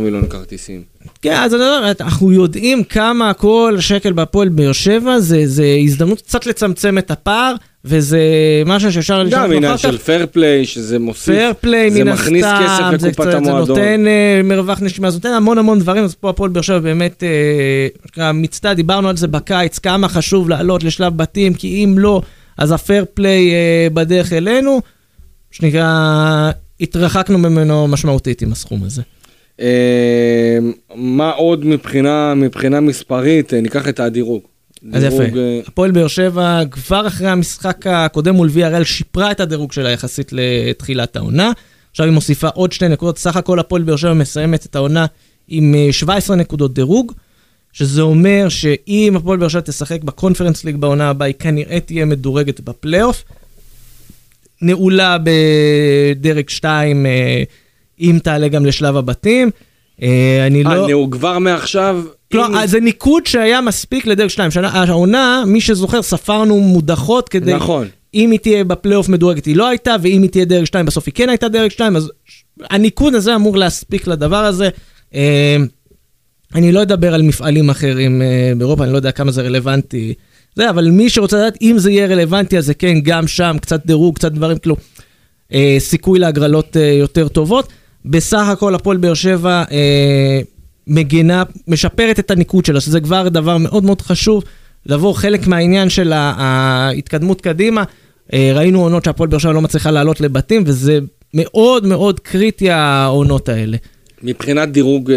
[0.00, 0.82] מיליון כרטיסים.
[1.26, 6.20] כן, אז אני אומר, אנחנו יודעים כמה כל שקל בהפועל באר שבע, זה, זה הזדמנות
[6.20, 7.54] קצת לצמצם את הפער,
[7.84, 8.20] וזה
[8.66, 12.44] משהו שאפשר לשאול גם עניין של fair play, שזה מוסיף, fair play מן הסתם, מכניס
[12.44, 13.66] כסף לקופת המועדון.
[13.66, 16.78] זה נותן uh, מרווח נשימה, זה נותן המון המון דברים, אז פה הפועל באר שבע
[16.78, 17.22] באמת,
[18.16, 22.22] uh, מצטע, דיברנו על זה בקיץ, כמה חשוב לעלות לשלב בתים, כי אם לא,
[22.58, 24.80] אז הפייר פליי uh, בדרך אלינו.
[25.50, 26.50] שנקרא,
[26.80, 29.02] התרחקנו ממנו משמעותית עם הסכום הזה.
[29.60, 30.58] אה,
[30.94, 34.42] מה עוד מבחינה, מבחינה מספרית, אה, ניקח את הדירוג.
[34.92, 39.72] אז יפה, אה, הפועל באר שבע כבר אחרי המשחק הקודם מול ויארל שיפרה את הדירוג
[39.72, 41.52] שלה יחסית לתחילת העונה.
[41.90, 45.06] עכשיו היא מוסיפה עוד שתי נקודות, סך הכל הפועל באר שבע מסיימת את העונה
[45.48, 47.12] עם 17 נקודות דירוג,
[47.72, 52.60] שזה אומר שאם הפועל באר שבע תשחק בקונפרנס ליג בעונה הבאה, היא כנראה תהיה מדורגת
[52.60, 53.24] בפלייאוף.
[54.62, 57.42] נעולה בדרג 2, אה,
[58.00, 59.50] אם תעלה גם לשלב הבתים.
[60.02, 60.88] אה, אני לא...
[60.88, 62.02] אה, כבר מעכשיו?
[62.32, 62.66] כלומר.
[62.66, 64.50] זה ניקוד שהיה מספיק לדרג 2.
[64.50, 67.54] שנה, העונה, מי שזוכר, ספרנו מודחות כדי...
[67.54, 67.86] נכון.
[68.14, 71.14] אם היא תהיה בפלייאוף מדורגת, היא לא הייתה, ואם היא תהיה דרג 2, בסוף היא
[71.14, 72.12] כן הייתה דרג 2, אז
[72.70, 74.68] הניקוד הזה אמור להספיק לדבר הזה.
[76.54, 78.22] אני לא אדבר על מפעלים אחרים
[78.58, 80.14] באירופה, אני לא יודע כמה זה רלוונטי
[80.56, 83.86] זה, אבל מי שרוצה לדעת אם זה יהיה רלוונטי, אז זה כן, גם שם, קצת
[83.86, 84.76] דירוג, קצת דברים, כאילו,
[85.52, 87.68] אה, סיכוי להגרלות אה, יותר טובות.
[88.06, 90.40] בסך הכל הפועל באר שבע אה,
[90.86, 94.44] מגינה, משפרת את הניקוד שלה, שזה כבר דבר מאוד מאוד חשוב,
[94.86, 97.84] לבוא חלק מהעניין של ההתקדמות קדימה.
[98.32, 100.98] אה, ראינו עונות שהפועל באר שבע לא מצליחה לעלות לבתים, וזה
[101.34, 103.76] מאוד מאוד קריטי העונות האלה.
[104.22, 105.16] מבחינת דירוג אה,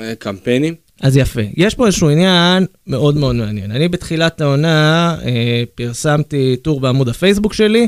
[0.00, 0.74] אה קמפיינים?
[1.02, 1.40] אז יפה.
[1.56, 3.70] יש פה איזשהו עניין מאוד מאוד מעניין.
[3.70, 7.86] אני בתחילת העונה אה, פרסמתי טור בעמוד הפייסבוק שלי,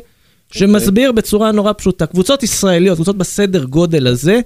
[0.59, 1.13] שמסביר okay.
[1.13, 2.07] בצורה נורא פשוטה.
[2.07, 4.41] קבוצות ישראליות, קבוצות בסדר גודל הזה,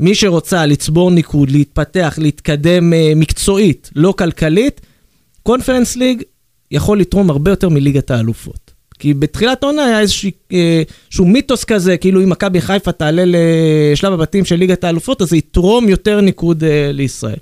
[0.00, 4.80] מי שרוצה לצבור ניקוד, להתפתח, להתקדם אה, מקצועית, לא כלכלית,
[5.42, 6.22] קונפרנס ליג
[6.70, 8.74] יכול לתרום הרבה יותר מליגת האלופות.
[8.98, 10.82] כי בתחילת העונה היה איזשהו, אה,
[11.20, 15.88] מיתוס כזה, כאילו אם מכבי חיפה תעלה לשלב הבתים של ליגת האלופות, אז זה יתרום
[15.88, 17.38] יותר ניקוד אה, לישראל.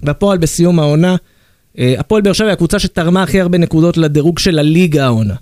[0.00, 1.16] בפועל בסיום העונה,
[1.78, 5.34] אה, הפועל באר שבע היא הקבוצה שתרמה הכי הרבה נקודות לדירוג של הליגה העונה.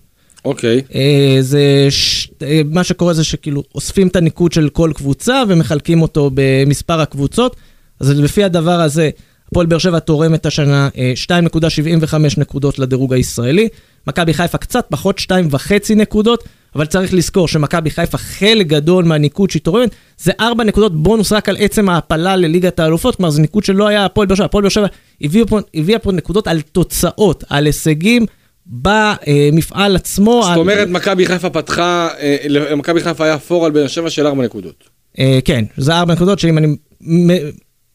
[0.45, 0.83] אוקיי.
[0.95, 2.29] אה, זה, ש...
[2.43, 7.57] אה, מה שקורה זה שכאילו אוספים את הניקוד של כל קבוצה ומחלקים אותו במספר הקבוצות.
[8.01, 9.11] אז לפי הדבר הזה,
[9.49, 10.89] הפועל באר שבע תורמת השנה
[11.31, 13.69] 2.75 נקודות לדירוג הישראלי.
[14.07, 19.63] מכבי חיפה קצת פחות 2.5 נקודות, אבל צריך לזכור שמכבי חיפה, חלק גדול מהניקוד שהיא
[19.63, 23.89] תורמת, זה 4 נקודות בונוס רק על עצם ההעפלה לליגת האלופות, כלומר זה ניקוד שלא
[23.89, 24.45] היה הפועל באר שבע.
[24.45, 24.87] הפועל באר שבע
[25.21, 28.27] הביאה פה, הביא פה נקודות על תוצאות, על הישגים.
[28.67, 30.43] במפעל עצמו.
[30.45, 30.89] זאת אומרת.
[30.89, 34.85] מכבי חיפה פתחה, אה, למכבי חיפה היה פור על באר שבע של 4 נקודות.
[35.19, 36.77] אה, כן, זה 4 נקודות שאם אני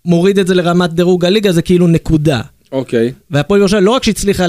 [0.05, 2.41] מוריד את זה לרמת דירוג הליגה, זה כאילו נקודה.
[2.72, 3.11] אוקיי.
[3.32, 4.45] והפועל שבע לא רק שהצליחה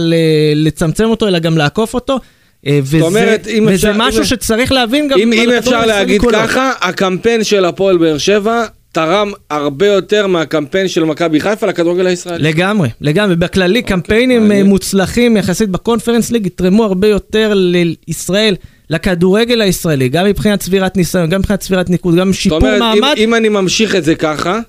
[0.55, 2.19] לצמצם אותו, אלא גם לעקוף אותו.
[2.67, 5.19] אה, וזה, אומרת, וזה אפשר, משהו אם, שצריך להבין גם...
[5.19, 8.65] אם, אם אפשר להגיד ככה, הקמפיין של הפועל באר שבע
[8.97, 12.43] תרם הרבה יותר מהקמפיין של מכבי חיפה לכדורגל הישראלי.
[12.43, 13.37] לגמרי, לגמרי.
[13.37, 14.63] בכללי, אוקיי, קמפיינים אני...
[14.63, 18.57] מוצלחים יחסית בקונפרנס ליג יתרמו הרבה יותר לישראל.
[18.91, 23.15] לכדורגל הישראלי, גם מבחינת צבירת ניסיון, גם מבחינת צבירת ניקוד, גם שיפור אומרת, מעמד.
[23.17, 24.61] אם, אם אני ממשיך את זה ככה,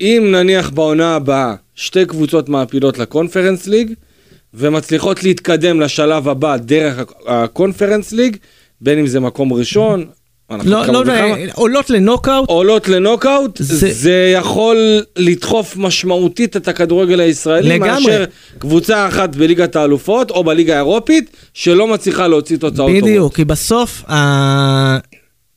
[0.00, 3.92] אם נניח בעונה הבאה שתי קבוצות מעפילות לקונפרנס ליג,
[4.54, 8.36] ומצליחות להתקדם לשלב הבא דרך הקונפרנס ליג,
[8.80, 10.06] בין אם זה מקום ראשון,
[10.64, 11.02] לא, לא,
[11.54, 12.48] עולות לנוקאוט.
[12.48, 13.92] עולות לנוקאוט, זה...
[13.92, 14.76] זה יכול
[15.16, 17.90] לדחוף משמעותית את הכדורגל הישראלי, לגמרי.
[17.90, 18.24] מאשר
[18.58, 23.02] קבוצה אחת בליגת האלופות או בליגה האירופית, שלא מצליחה להוציא תוצאות טובות.
[23.04, 24.04] בדיוק, כי בסוף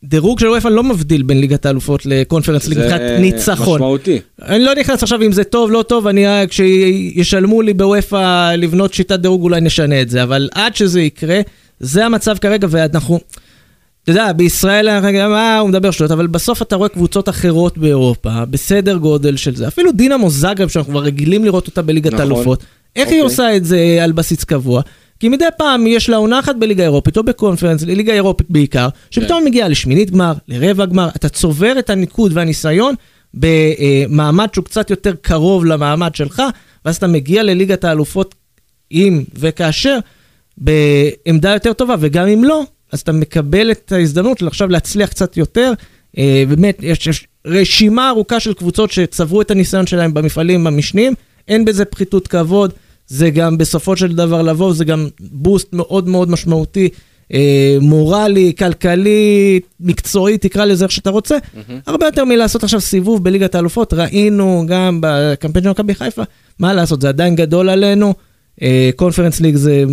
[0.04, 3.66] הדירוג של וופא לא מבדיל בין ליגת האלופות לקונפרנס ליג מבחינת ניצחון.
[3.66, 4.20] זה משמעותי.
[4.42, 9.20] אני לא נכנס עכשיו אם זה טוב, לא טוב, אני, כשישלמו לי בוופא לבנות שיטת
[9.20, 11.42] דירוג אולי נשנה את זה, אבל עד שזה יקרה,
[11.80, 13.20] זה המצב כרגע ואנחנו...
[14.04, 18.98] אתה יודע, בישראל, מה הוא מדבר שטויות, אבל בסוף אתה רואה קבוצות אחרות באירופה, בסדר
[18.98, 19.68] גודל של זה.
[19.68, 22.20] אפילו דינמו זאגרב, שאנחנו כבר רגילים לראות אותה בליגת נכון.
[22.20, 22.64] האלופות.
[22.96, 23.18] איך אוקיי.
[23.18, 24.82] היא עושה את זה על בסיס קבוע?
[25.20, 29.40] כי מדי פעם יש לה עונה אחת בליגה האירופית, או בקונפרנס, ליגה אירופית בעיקר, שפתאום
[29.40, 29.46] כן.
[29.46, 32.96] מגיעה לשמינית גמר, לרבע גמר, אתה צובר את הניקוד והניסיון
[33.34, 36.42] במעמד שהוא קצת יותר קרוב למעמד שלך,
[36.86, 38.36] ואז אתה מגיע לליגת האלופות
[38.92, 39.98] אם וכאשר,
[40.58, 42.64] בעמדה יותר טובה, וגם אם לא,
[42.94, 45.72] אז אתה מקבל את ההזדמנות עכשיו להצליח קצת יותר.
[46.18, 51.14] אה, באמת, יש, יש רשימה ארוכה של קבוצות שצברו את הניסיון שלהם במפעלים המשניים,
[51.48, 52.74] אין בזה פחיתות כבוד,
[53.08, 56.90] זה גם בסופו של דבר לבוא, זה גם בוסט מאוד מאוד משמעותי,
[57.34, 61.38] אה, מורלי, כלכלי, מקצועי, תקרא לזה איך שאתה רוצה.
[61.38, 61.72] Mm-hmm.
[61.88, 66.24] הרבה יותר מלעשות עכשיו סיבוב בליגת האלופות, ראינו גם בקמפיין של מכבי חיפה,
[66.60, 68.14] מה לעשות, זה עדיין גדול עלינו.
[68.96, 69.84] קונפרנס אה, ליג זה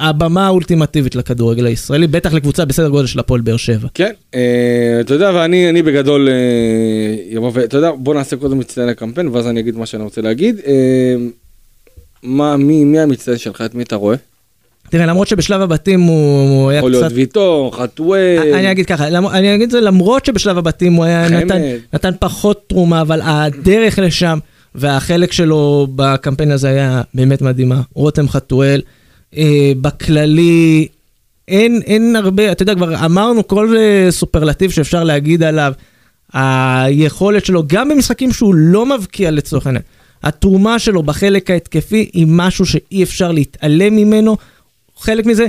[0.00, 3.88] הבמה האולטימטיבית לכדורגל הישראלי, בטח לקבוצה בסדר גודל של הפועל באר שבע.
[3.94, 6.34] כן, אה, אתה יודע, ואני בגדול אה,
[7.30, 7.64] יבוא ו...
[7.64, 10.60] אתה יודע, בוא נעשה קודם מצטיין הקמפיין, ואז אני אגיד מה שאני רוצה להגיד.
[10.66, 11.14] אה,
[12.22, 13.60] מה, מי, מי המצטיין שלך?
[13.60, 14.16] את מי אתה רואה?
[14.90, 16.88] תראה, למרות שבשלב הבתים הוא היה קצת...
[16.88, 18.54] יכול להיות ויטור, חתואל.
[18.54, 21.60] אני אגיד ככה, אני אגיד זה למרות שבשלב הבתים הוא היה נתן,
[21.92, 24.38] נתן פחות תרומה, אבל הדרך לשם
[24.74, 27.80] והחלק שלו בקמפיין הזה היה באמת מדהימה.
[27.94, 28.80] רותם חתואל.
[29.36, 30.88] אה, בכללי,
[31.48, 35.72] אין, אין הרבה, אתה יודע, כבר אמרנו כל אה, סופרלטיב שאפשר להגיד עליו,
[36.32, 39.82] היכולת שלו, גם במשחקים שהוא לא מבקיע לצורך העניין,
[40.22, 44.36] התרומה שלו בחלק ההתקפי היא משהו שאי אפשר להתעלם ממנו.
[44.98, 45.46] חלק מזה,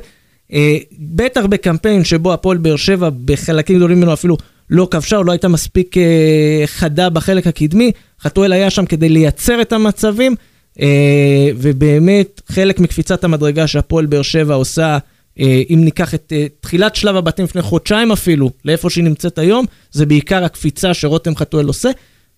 [0.53, 4.37] אה, בטח בקמפיין שבו הפועל באר שבע בחלקים גדולים ממנו אפילו
[4.69, 9.61] לא כבשה או לא הייתה מספיק אה, חדה בחלק הקדמי, חתואל היה שם כדי לייצר
[9.61, 10.35] את המצבים.
[10.79, 14.97] אה, ובאמת, חלק מקפיצת המדרגה שהפועל באר שבע עושה,
[15.39, 19.65] אה, אם ניקח את אה, תחילת שלב הבתים לפני חודשיים אפילו, לאיפה שהיא נמצאת היום,
[19.91, 21.89] זה בעיקר הקפיצה שרותם חתואל עושה,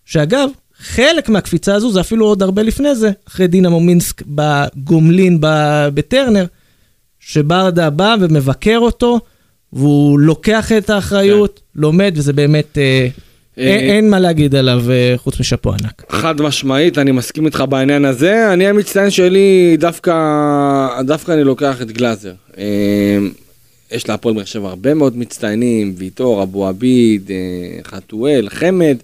[0.06, 5.38] שאגב, חלק מהקפיצה הזו זה אפילו עוד הרבה לפני זה, אחרי דינמו מינסק בגומלין
[5.94, 6.46] בטרנר,
[7.20, 9.20] שברדה בא ומבקר אותו,
[9.74, 11.82] והוא לוקח את האחריות, כן.
[11.82, 12.78] לומד, וזה באמת
[13.58, 16.04] אין מה להגיד עליו אה, חוץ משאפו ענק.
[16.10, 18.54] חד משמעית, אני מסכים איתך בעניין הזה.
[18.54, 20.14] אני המצטיין שלי, דווקא,
[21.02, 22.34] דווקא אני לוקח את גלאזר.
[22.58, 23.18] אה,
[23.92, 27.32] יש להפועל באר שבע הרבה מאוד מצטיינים, ויטור, אבו עביד,
[27.84, 28.98] חתואל, חמד.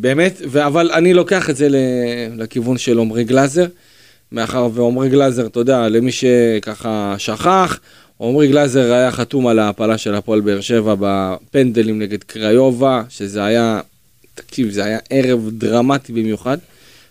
[0.00, 1.68] באמת, אבל אני לוקח את זה
[2.36, 3.66] לכיוון של עמרי גלאזר.
[4.32, 7.78] מאחר ועמרי גלאזר, אתה יודע, למי שככה שכח,
[8.20, 13.80] עמרי גלאזר היה חתום על ההפלה של הפועל באר שבע בפנדלים נגד קריובה, שזה היה,
[14.34, 16.58] תקשיב, זה היה ערב דרמטי במיוחד,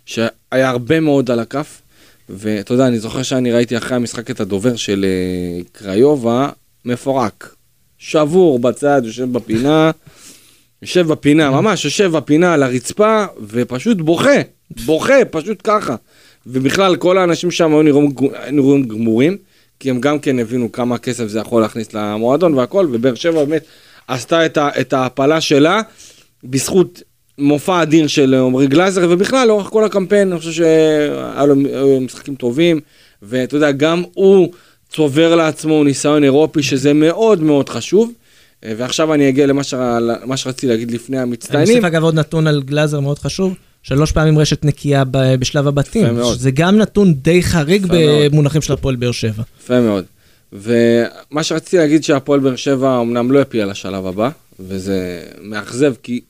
[0.05, 1.81] שהיה הרבה מאוד על הכף,
[2.29, 6.49] ואתה יודע, אני זוכר שאני ראיתי אחרי המשחק את הדובר של uh, קריובה,
[6.85, 7.55] מפורק,
[7.97, 9.91] שבור בצד, יושב בפינה,
[10.81, 14.41] יושב בפינה, ממש יושב בפינה על הרצפה, ופשוט בוכה,
[14.85, 15.95] בוכה, פשוט ככה.
[16.47, 17.83] ובכלל, כל האנשים שם היו
[18.51, 19.37] נראים גמורים.
[19.79, 23.65] כי הם גם כן הבינו כמה כסף זה יכול להכניס למועדון והכל, ובאר שבע באמת
[24.07, 25.81] עשתה את, ה, את ההפלה שלה
[26.43, 27.01] בזכות
[27.37, 31.55] מופע אדיר של עמרי גלאזר, ובכלל לאורך כל הקמפיין אני חושב שהיו לו
[32.01, 32.79] משחקים טובים,
[33.21, 34.51] ואתה יודע, גם הוא
[34.89, 38.11] צובר לעצמו ניסיון אירופי, שזה מאוד מאוד חשוב.
[38.65, 39.73] ועכשיו אני אגיע למה ש...
[40.35, 41.67] שרציתי להגיד לפני המצטיינים.
[41.67, 43.53] אני אוסיף אגב עוד נתון על גלאזר מאוד חשוב.
[43.87, 46.07] שלוש פעמים רשת נקייה בשלב הבתים.
[46.37, 49.43] זה גם נתון די חריג במונחים של הפועל באר שבע.
[49.63, 50.05] יפה מאוד.
[50.53, 54.29] ומה שרציתי להגיד שהפועל באר שבע אמנם לא הפיע לשלב הבא,
[54.59, 56.21] וזה מאכזב כי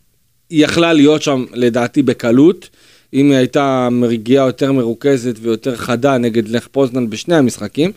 [0.50, 2.70] היא יכלה להיות שם לדעתי בקלות,
[3.14, 7.92] אם היא הייתה מרגיעה יותר מרוכזת ויותר חדה נגד לך פוזנן בשני המשחקים.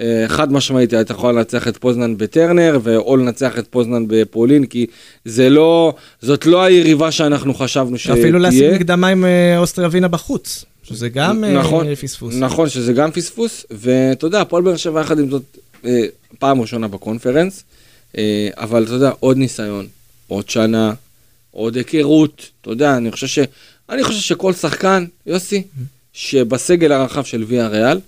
[0.00, 4.86] אה, חד משמעית היית יכול לנצח את פוזנן בטרנר או לנצח את פוזנן בפולין כי
[5.24, 8.20] זה לא זאת לא היריבה שאנחנו חשבנו שתהיה.
[8.20, 12.34] אפילו לשים מקדמה עם אה, אוסטריה ווינה בחוץ שזה גם אה, נכון, פספוס.
[12.34, 15.58] נכון שזה גם פספוס ואתה יודע הפועל באר שבע יחד עם זאת
[16.38, 17.64] פעם ראשונה בקונפרנס
[18.56, 19.86] אבל אתה יודע עוד ניסיון
[20.28, 20.92] עוד שנה
[21.50, 23.38] עוד היכרות אתה יודע אני חושב ש...
[23.90, 25.62] אני חושב שכל שחקן יוסי
[26.12, 27.98] שבסגל הרחב של ויה ריאל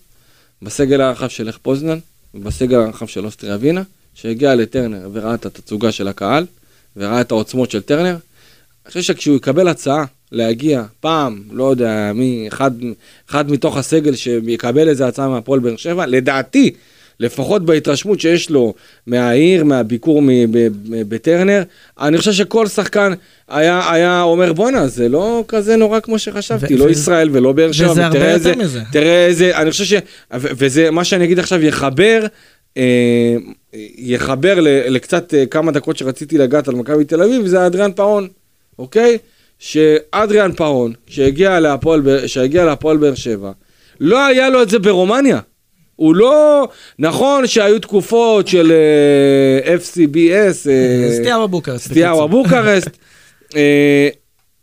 [0.63, 1.99] בסגל הרחב של לך פוזנן
[2.35, 3.83] ובסגל הרחב של אוסטריה ווינה,
[4.15, 6.47] שהגיע לטרנר וראה את התצוגה של הקהל,
[6.97, 8.17] וראה את העוצמות של טרנר,
[8.87, 12.71] אני חושב שכשהוא יקבל הצעה להגיע פעם, לא יודע מי, אחד,
[13.31, 16.75] אחד מתוך הסגל שיקבל איזה הצעה מהפועל באר שבע, לדעתי,
[17.21, 18.75] לפחות בהתרשמות שיש לו
[19.07, 20.23] מהעיר, מהביקור
[20.91, 21.63] בטרנר,
[22.01, 23.13] אני חושב שכל שחקן
[23.49, 27.53] היה, היה אומר בואנה זה לא כזה נורא כמו שחשבתי, ו- לא ו- ישראל ולא
[27.53, 28.81] באר שבע, וזה הרבה יותר מזה.
[28.93, 29.93] תראה איזה, אני חושב ש...
[29.93, 29.99] ו-
[30.59, 32.27] וזה מה שאני אגיד עכשיו יחבר,
[32.77, 33.37] אה,
[33.97, 34.55] יחבר
[34.89, 38.29] לקצת אה, כמה דקות שרציתי לגעת על מכבי תל אביב, זה אדריאן פאון,
[38.79, 39.19] אוקיי?
[39.59, 43.51] שאדריאן פאון, שהגיע להפועל באר שבע,
[44.01, 45.41] לא היה לו את זה ברומניה.
[45.97, 46.69] הוא לא,
[46.99, 51.85] נכון שהיו תקופות של uh, FCBS, uh, סטיהו בוקרסט.
[51.91, 52.91] סטיהו בוקרסט.
[53.57, 54.09] אה,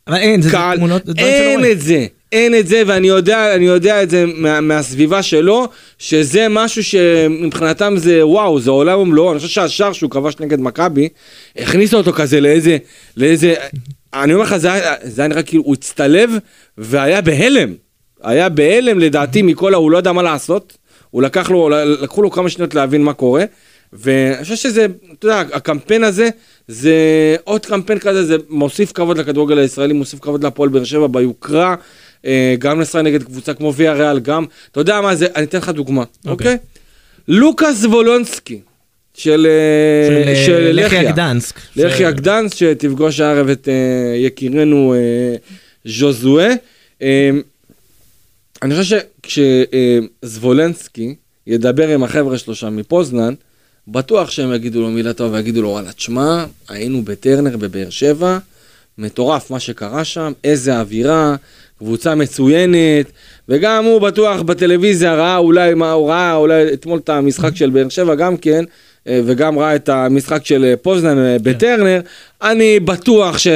[0.07, 4.09] אבל אין, זה קהל, תמונות, אין את זה, אין את זה, ואני יודע, יודע את
[4.09, 5.67] זה מה, מהסביבה שלו,
[5.99, 11.09] שזה משהו שמבחינתם זה וואו, זה עולם ומלואו, אני חושב שהשער שהוא כבש נגד מכבי,
[11.57, 12.77] הכניס אותו כזה לאיזה,
[13.17, 13.53] לאיזה,
[14.13, 14.73] אני אומר לך, זה
[15.17, 16.31] היה נראה כאילו, הוא הצטלב
[16.77, 17.73] והיה בהלם,
[18.23, 19.77] היה בהלם לדעתי מכל ה...
[19.77, 20.77] הוא לא יודע מה לעשות.
[21.13, 23.43] הוא לקח לו, לקחו לו כמה שניות להבין מה קורה,
[23.93, 24.87] ואני חושב שזה,
[25.19, 26.29] אתה יודע, הקמפיין הזה,
[26.67, 26.95] זה
[27.43, 31.75] עוד קמפיין כזה, זה מוסיף כבוד לכדורגל הישראלי, מוסיף כבוד להפועל באר שבע ביוקרה,
[32.25, 35.57] אה, גם לישראל נגד קבוצה כמו ויה ריאל, גם, אתה יודע מה זה, אני אתן
[35.57, 36.53] לך דוגמה, אוקיי?
[36.53, 36.57] Okay.
[36.57, 36.79] Okay?
[37.27, 38.59] לוקאס וולונסקי.
[39.17, 41.59] של, אה, של, של לחיה גדנסק.
[41.75, 42.11] לחיה.
[42.11, 43.67] גדנסק, שתפגוש הערב את
[44.15, 44.95] יקירנו
[45.85, 46.53] ז'וזואה.
[48.63, 51.15] אני חושב שכשזבולנסקי
[51.47, 53.33] ידבר עם החבר'ה שלו שם מפוזנן,
[53.87, 58.37] בטוח שהם יגידו לו מילה טובה ויגידו לו וואלה, תשמע, היינו בטרנר בבאר שבע,
[58.97, 61.35] מטורף מה שקרה שם, איזה אווירה,
[61.79, 63.05] קבוצה מצוינת,
[63.49, 67.89] וגם הוא בטוח בטלוויזיה ראה אולי מה הוא ראה, אולי אתמול את המשחק של באר
[67.89, 68.63] שבע גם כן,
[69.07, 71.43] וגם ראה את המשחק של אה, פוזנן אה, כן.
[71.43, 72.01] בטרנר,
[72.41, 73.47] אני בטוח ש,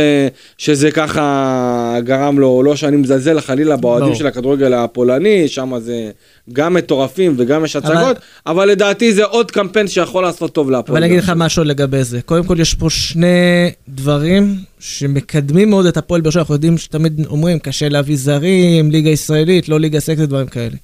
[0.58, 6.12] שזה ככה גרם לו, לא שאני מזלזל חלילה באוהדים של הכדורגל הפולני, שם זה
[6.54, 8.14] גם מטורפים וגם יש הצגות, אבל,
[8.46, 10.98] אבל לדעתי זה עוד קמפיין שיכול לעשות טוב להפועל.
[10.98, 12.22] אבל אני אגיד לך משהו לגבי זה.
[12.22, 17.26] קודם כל יש פה שני דברים שמקדמים מאוד את הפועל באר שבע, אנחנו יודעים שתמיד
[17.30, 20.76] אומרים, קשה להביא זרים, ליגה ישראלית, לא ליגה סקטית, דברים כאלה.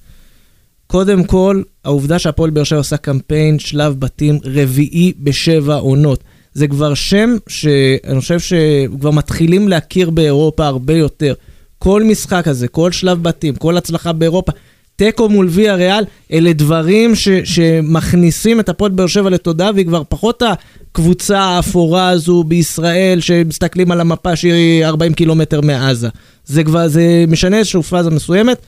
[0.86, 6.24] קודם כל, העובדה שהפועל באר שבע עושה קמפיין שלב בתים רביעי בשבע עונות.
[6.52, 11.34] זה כבר שם שאני חושב שכבר מתחילים להכיר באירופה הרבה יותר.
[11.78, 14.52] כל משחק הזה, כל שלב בתים, כל הצלחה באירופה,
[14.96, 20.02] תיקו מול ויה ריאל, אלה דברים ש, שמכניסים את הפועל באר שבע לתודעה, והיא כבר
[20.08, 26.08] פחות הקבוצה האפורה הזו בישראל, שמסתכלים על המפה שהיא 40 קילומטר מעזה.
[26.46, 28.58] זה כבר, זה משנה איזושהי פאזה מסוימת.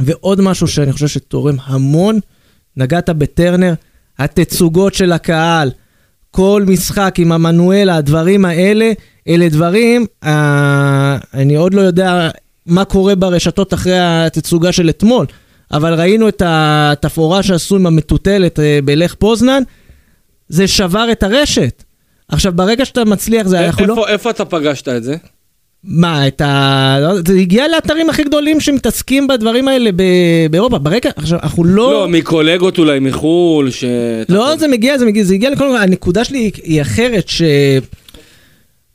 [0.00, 2.20] ועוד משהו שאני חושב שתורם המון,
[2.76, 3.74] נגעת בטרנר,
[4.18, 5.70] התצוגות של הקהל,
[6.30, 8.92] כל משחק עם המנואלה, הדברים האלה,
[9.28, 12.30] אלה דברים, אה, אני עוד לא יודע
[12.66, 15.26] מה קורה ברשתות אחרי התצוגה של אתמול,
[15.72, 19.62] אבל ראינו את התפאורה שעשו עם המטוטלת אה, בלך פוזנן,
[20.48, 21.84] זה שבר את הרשת.
[22.28, 24.08] עכשיו, ברגע שאתה מצליח, זה אנחנו לא...
[24.08, 25.16] איפה אתה פגשת את זה?
[25.84, 26.96] מה, את ה...
[27.00, 29.90] לא, זה הגיע לאתרים הכי גדולים שמתעסקים בדברים האלה
[30.50, 30.78] באירופה.
[30.78, 31.92] ברגע, עכשיו, אנחנו לא...
[31.92, 33.84] לא, מקולגות אולי מחו"ל, ש...
[34.28, 35.76] לא, זה מגיע, זה מגיע, זה הגיע לכל...
[35.76, 37.30] הנקודה שלי היא אחרת,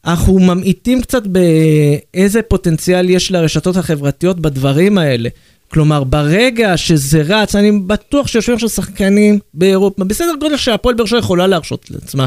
[0.03, 5.29] שאנחנו ממעיטים קצת באיזה פוטנציאל יש לרשתות החברתיות בדברים האלה.
[5.71, 11.19] כלומר, ברגע שזה רץ, אני בטוח שיושבים עכשיו שחקנים באירופה, בסדר גודל שהפועל באר שבע
[11.19, 12.25] יכולה להרשות לעצמה.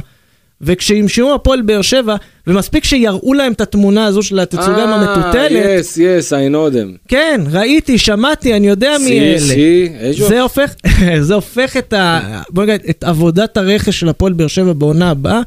[0.60, 5.52] וכשהמשיכו הפועל באר שבע, ומספיק שיראו להם את התמונה הזו של התצוגה עם המטוטלת.
[5.66, 6.98] אה, יס, יס, I know them.
[7.08, 9.38] כן, ראיתי, שמעתי, אני יודע מי אלה.
[9.38, 10.74] סי, סי, זה הופך,
[11.20, 15.40] זה הופך את, ה, בוא נגיד, את עבודת הרכש של הפועל באר שבע בעונה הבאה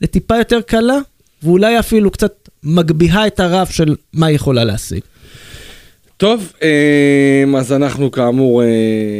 [0.00, 0.98] לטיפה יותר קלה,
[1.42, 2.32] ואולי אפילו קצת
[2.64, 5.00] מגביהה את הרף של מה היא יכולה להשיג.
[6.20, 8.68] טוב, אמ, אז אנחנו כאמור אה,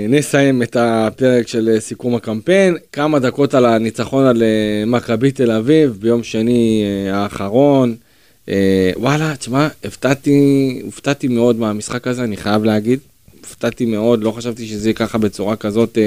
[0.09, 2.77] נסיים את הפרק של אה, סיכום הקמפיין.
[2.93, 7.95] כמה דקות על הניצחון על אה, מכבי תל אביב ביום שני האחרון.
[8.97, 12.99] וואלה, תשמע, הפתעתי, הופתעתי מאוד מהמשחק הזה, אני חייב להגיד.
[13.47, 15.99] הופתעתי מאוד, לא חשבתי שזה יהיה ככה בצורה כזאת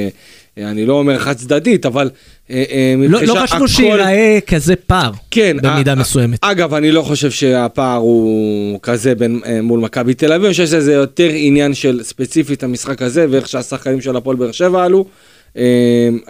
[0.58, 2.10] אני לא אומר חד צדדית, אבל...
[2.50, 6.40] אה, אה, לא, לא חשבנו שיראה כזה פער, כן, במידה מסוימת.
[6.42, 10.66] אגב, אני לא חושב שהפער הוא כזה בין, אה, מול מכבי תל אביב, אני חושב
[10.66, 15.06] שזה יותר עניין של ספציפית המשחק הזה, ואיך שהשחקנים של הפועל באר שבע עלו.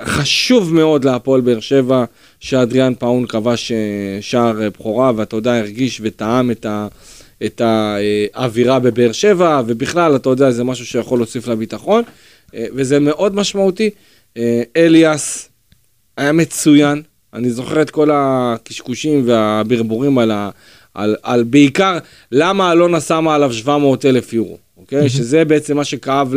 [0.06, 2.06] חשוב מאוד להפועל באר שבע
[2.39, 3.72] שאדריאן פאון כבש
[4.22, 6.88] שער בכורה, ואתה יודע, הרגיש וטעם את ה...
[7.46, 12.04] את האווירה בבאר שבע, ובכלל, אתה יודע, זה משהו שיכול להוסיף לביטחון,
[12.54, 13.89] וזה מאוד משמעותי.
[14.38, 15.50] אה, אליאס,
[16.18, 17.02] היה מצוין.
[17.34, 20.50] אני זוכר את כל הקשקושים והברבורים על, ה,
[20.94, 21.98] על, על בעיקר
[22.32, 25.10] למה אלונה שמה עליו 700 אלף יורו, אוקיי?
[25.10, 26.34] שזה בעצם מה שכאב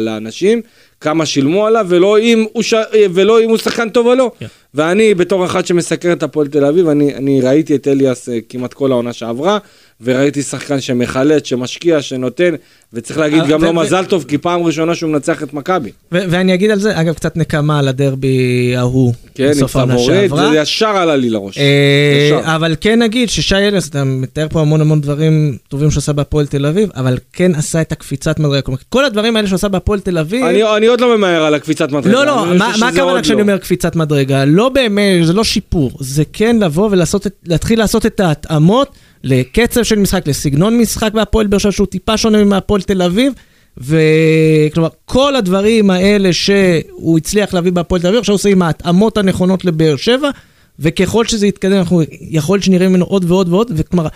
[0.00, 0.60] לאנשים.
[1.00, 2.74] כמה שילמו עליו, ולא אם הוא, ש...
[3.14, 4.30] ולא אם הוא שחקן טוב או לא.
[4.34, 4.38] Yeah.
[4.40, 4.46] כן.
[4.74, 8.74] ואני, בתור אחד שמסקר את הפועל תל אביב, אני, אני ראיתי את אליאס אה, כמעט
[8.74, 9.58] כל העונה שעברה,
[10.00, 12.54] וראיתי שחקן שמחלט, שמשקיע, שנותן,
[12.92, 15.90] וצריך להגיד אה, גם לו מזל טוב, כי פעם ראשונה שהוא מנצח את מכבי.
[16.12, 20.50] ואני אגיד על זה, אגב, קצת נקמה על הדרבי ההוא, כן, בסוף העונה שעברה.
[20.50, 21.58] זה ישר עלה לי לראש.
[21.58, 26.12] אה, אבל כן נגיד ששי אליאס, אתה מתאר פה המון המון דברים טובים שהוא עשה
[26.12, 28.60] בהפועל תל אביב, אבל כן עשה את הקפיצת מדרגה.
[28.60, 30.44] כלומר, כל הדברים האלה שהוא עשה בהפועל תל אביב...
[30.44, 32.12] אני עוד לא ממהר על הקפיצת מדרגה.
[32.12, 32.44] לא, לא,
[32.78, 33.42] מה הכוונה כשאני לא.
[33.42, 34.44] אומר קפיצת מדרגה?
[34.44, 38.88] לא באמת, זה לא שיפור, זה כן לבוא ולהתחיל לעשות את ההתאמות.
[39.26, 43.32] לקצב של משחק, לסגנון משחק בהפועל באר שבע שהוא טיפה שונה מהפועל תל אביב.
[43.76, 49.96] וכלומר, כל הדברים האלה שהוא הצליח להביא בהפועל תל אביב, עכשיו עם ההתאמות הנכונות לבאר
[49.96, 50.30] שבע,
[50.78, 54.08] וככל שזה יתקדם, אנחנו יכול שנראה ממנו עוד ועוד ועוד, וכלומר,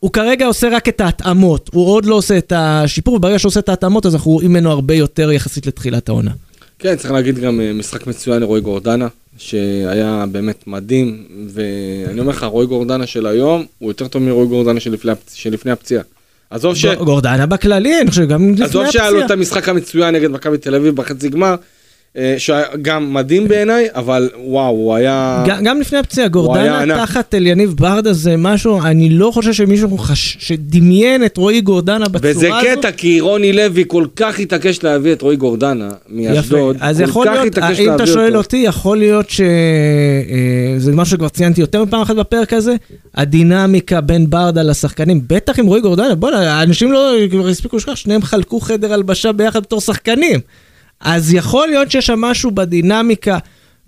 [0.00, 3.60] הוא כרגע עושה רק את ההתאמות, הוא עוד לא עושה את השיפור, וברגע שהוא עושה
[3.60, 6.30] את ההתאמות, אז אנחנו רואים ממנו הרבה יותר יחסית לתחילת העונה.
[6.84, 9.08] כן, צריך להגיד גם אה, משחק מצוין לרועי גורדנה,
[9.38, 14.80] שהיה באמת מדהים, ואני אומר לך, רועי גורדנה של היום הוא יותר טוב מרועי גורדנה
[14.80, 16.02] של לפני, של לפני הפציעה.
[16.50, 16.86] עזוב ש...
[16.86, 18.82] גורדנה בכללי, אני חושב, גם לפני הפציעה.
[18.84, 21.54] עזוב שהיה לו את המשחק המצוין נגד מכבי תל אביב בחצי גמר,
[22.38, 25.44] שגם מדהים בעיניי, אבל וואו, הוא היה...
[25.62, 30.36] גם לפני הפציעה, גורדנה תחת אליניב ברדה זה משהו, אני לא חושב שמישהו חש...
[30.40, 32.38] שדמיין את רועי גורדנה בצורה הזו.
[32.38, 36.76] וזה קטע, כי רוני לוי כל כך התעקש להביא את רועי גורדנה מאשדוד.
[36.80, 41.84] אז יכול להיות, אם אתה שואל אותי, יכול להיות שזה אה, משהו שכבר ציינתי יותר
[41.84, 42.74] מפעם אחת בפרק הזה,
[43.14, 47.14] הדינמיקה בין ברדה לשחקנים, בטח עם רועי גורדנה, בוא'נה, אנשים לא
[47.50, 50.40] הספיקו לשכוח, שניהם חלקו חדר הלבשה ביחד בתור שחקנים.
[51.04, 53.38] אז יכול להיות שיש שם משהו בדינמיקה,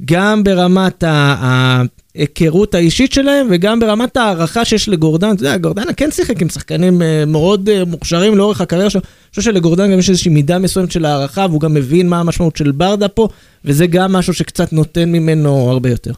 [0.04, 5.34] גם ברמת ההיכרות האישית שלהם, וגם ברמת ההערכה שיש לגורדן.
[5.34, 9.00] אתה יודע, גורדנה כן שיחק עם שחקנים אה, מאוד אה, מוכשרים לאורך הקריירה שלו.
[9.00, 12.56] אני חושב שלגורדן גם יש איזושהי מידה מסוימת של הערכה, והוא גם מבין מה המשמעות
[12.56, 13.28] של ברדה פה,
[13.64, 16.12] וזה גם משהו שקצת נותן ממנו הרבה יותר.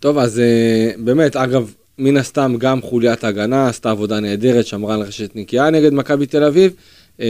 [0.00, 5.00] טוב, אז אה, באמת, אגב, מן הסתם גם חוליית ההגנה עשתה עבודה נהדרת, שמרה על
[5.00, 6.72] רשת נקייה נגד מכבי תל אביב.
[7.20, 7.26] אמ,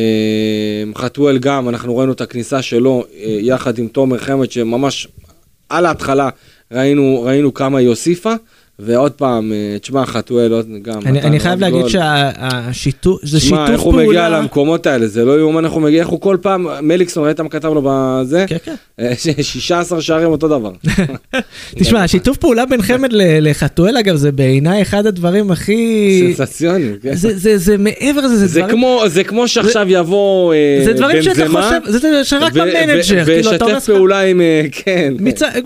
[0.95, 5.09] חתואל גם, אנחנו ראינו את הכניסה שלו אה, יחד עם תומר חמד, שממש
[5.69, 6.29] על ההתחלה
[6.73, 8.35] ראינו, ראינו כמה היא הוסיפה.
[8.79, 11.01] ועוד פעם, אה, תשמע, חתואל עוד גם...
[11.07, 13.67] אני, אני חייב להגיד שהשיתוף, זה שיתוף פעולה...
[13.67, 16.37] תשמע, איך הוא מגיע למקומות האלה, זה לא יאומן איך הוא מגיע, איך הוא כל
[16.43, 18.45] פעם, מליקסון, ראית מה כתב לו בזה?
[18.49, 18.75] כן, כן.
[19.43, 20.71] 16 שערים אותו דבר.
[21.79, 26.33] תשמע, השיתוף פעולה בין חמד לחתואל, אגב, זה בעיניי אחד הדברים הכי...
[26.37, 27.15] סנסציוניים, כן.
[27.57, 28.85] זה מעבר לזה, זה דברים...
[29.07, 30.93] זה כמו שעכשיו יבוא בנזמה.
[30.93, 33.51] זה דברים שאתה חושב, זה שרק במנג'ר, כאילו.
[33.51, 34.41] ושתף פעולה עם...
[34.73, 35.15] כן.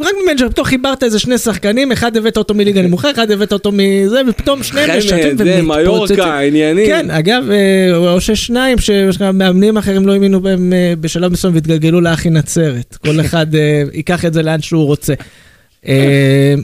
[0.00, 3.72] רק במנג'ר, פתאום חיברת איזה שני שחקנים, אחד הבאת אותו מליגה נמוכה, אחד הבאת אותו
[3.72, 5.68] מזה, ופתאום שניהם משתפים ומתפוצצים.
[5.68, 6.86] מיורקה, עניינים.
[6.86, 8.78] כן, אגב, אה, או ששניים
[9.10, 12.96] שמאמנים אחרים לא האמינו בהם אה, בשלב מסוים והתגלגלו לאחי נצרת.
[12.96, 15.14] כל אחד אה, ייקח את זה לאן שהוא רוצה.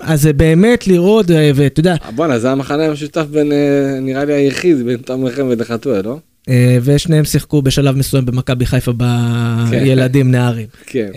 [0.00, 1.94] אז זה באמת לראות, ואתה יודע...
[2.14, 3.52] בואנה, זה המחנה המשותף בין,
[4.02, 6.18] נראה לי היחיד, בין תום לחם ודחתואל, לא?
[6.82, 8.92] ושניהם שיחקו בשלב מסוים במכבי חיפה
[9.70, 10.66] בילדים נערים.
[10.86, 11.08] כן,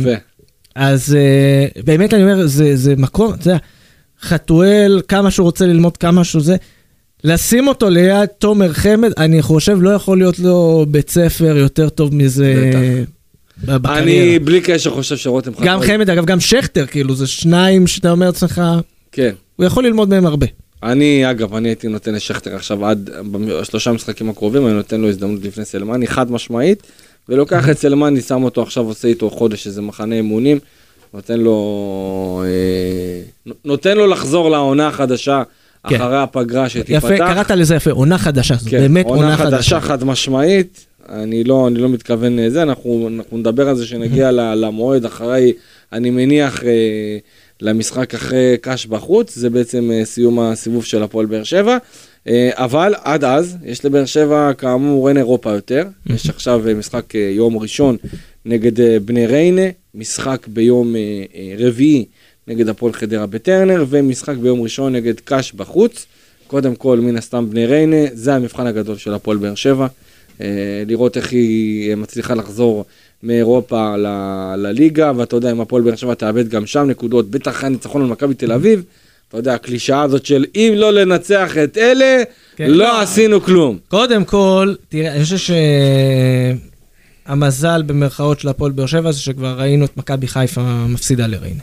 [0.00, 0.14] יפה.
[0.74, 1.16] אז
[1.84, 3.58] באמת אני אומר, זה מקום, אתה יודע,
[4.22, 6.56] חתואל, כמה שהוא רוצה ללמוד, כמה שהוא זה.
[7.24, 12.14] לשים אותו ליד תומר חמד, אני חושב לא יכול להיות לו בית ספר יותר טוב
[12.14, 12.70] מזה
[13.64, 13.98] בקריירה.
[13.98, 15.66] אני בלי קשר חושב שרותם חתואל.
[15.68, 18.62] גם חמד, אגב, גם שכטר, כאילו, זה שניים שאתה אומר לעצמך,
[19.12, 19.30] כן.
[19.56, 20.46] הוא יכול ללמוד מהם הרבה.
[20.82, 25.44] אני, אגב, אני הייתי נותן לשכטר עכשיו עד בשלושה משחקים הקרובים, אני נותן לו הזדמנות
[25.44, 26.82] לפני סלמני, חד משמעית,
[27.28, 30.58] ולוקח את סלמני, שם אותו עכשיו, עושה איתו חודש איזה מחנה אימונים.
[31.14, 35.42] נותן לו, אה, נותן לו לחזור לעונה החדשה
[35.88, 35.96] כן.
[35.96, 37.10] אחרי הפגרה שתיפתח.
[37.10, 39.56] יפה, קראת לזה יפה, עונה חדשה, כן, באמת עונה, עונה חדשה.
[39.56, 44.30] חדשה חד משמעית, אני לא, אני לא מתכוון לזה, אנחנו, אנחנו נדבר על זה שנגיע
[44.32, 45.52] למועד אחרי,
[45.92, 47.18] אני מניח, אה,
[47.60, 51.78] למשחק אחרי קאש בחוץ, זה בעצם אה, סיום הסיבוב של הפועל באר שבע.
[52.52, 57.96] אבל עד אז, יש לבאר שבע כאמור אין אירופה יותר, יש עכשיו משחק יום ראשון
[58.44, 59.62] נגד אה, בני ריינה,
[59.94, 61.00] משחק ביום אה,
[61.34, 62.04] אה, רביעי
[62.46, 66.06] נגד הפועל חדרה בטרנר, ומשחק ביום ראשון נגד קאש בחוץ.
[66.46, 69.86] קודם כל, מן הסתם בני ריינה, זה המבחן הגדול של הפועל באר שבע.
[70.86, 72.84] לראות איך היא מצליחה לחזור
[73.22, 77.70] מאירופה ל- לליגה, ואתה יודע, אם הפועל באר שבע תאבד גם שם נקודות, בטח אחרי
[77.70, 78.84] ניצחון על מכבי תל אביב.
[79.28, 82.22] אתה יודע, הקלישאה הזאת של אם לא לנצח את אלה,
[82.56, 83.78] כן, לא, לא עשינו כלום.
[83.88, 85.50] קודם כל, תראה, אני חושב ש...
[87.26, 91.62] המזל במרכאות של הפועל באר שבע זה שכבר ראינו את מכבי חיפה מפסידה לריינה.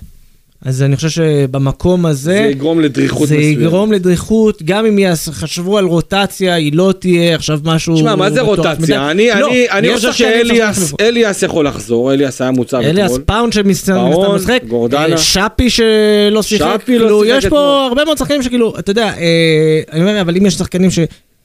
[0.66, 2.32] אז אני חושב שבמקום הזה...
[2.32, 3.44] זה יגרום לדריכות מסוימת.
[3.44, 7.96] זה יגרום לדריכות, גם אם חשבו על רוטציה, היא לא תהיה עכשיו משהו...
[7.96, 9.12] תשמע, מה זה רוטציה?
[9.12, 12.90] אני, לא, אני, אני חושב שאליאס יכול לחזור, אליאס היה מוצב אתמול.
[12.90, 15.18] אליאס פאונד שמשחק, גורדנה.
[15.18, 16.80] שפי שלא שיחק.
[16.82, 20.22] שפי לא כאילו, שיחק יש פה הרבה מאוד שחקנים שכאילו, אתה יודע, אה, אני אומר,
[20.22, 21.00] אבל אם יש שחקנים ש...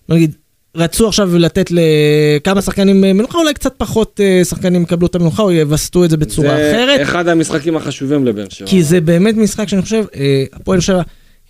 [0.09, 0.35] נגיד,
[0.75, 5.53] רצו עכשיו לתת לכמה שחקנים מנוחה, אולי קצת פחות אה, שחקנים יקבלו את המנוחה או
[5.53, 6.97] יווסתו את זה בצורה זה אחרת.
[6.97, 8.69] זה אחד המשחקים החשובים לבאר שבע.
[8.69, 11.03] כי זה באמת משחק שאני חושב, אה, הפועל שבע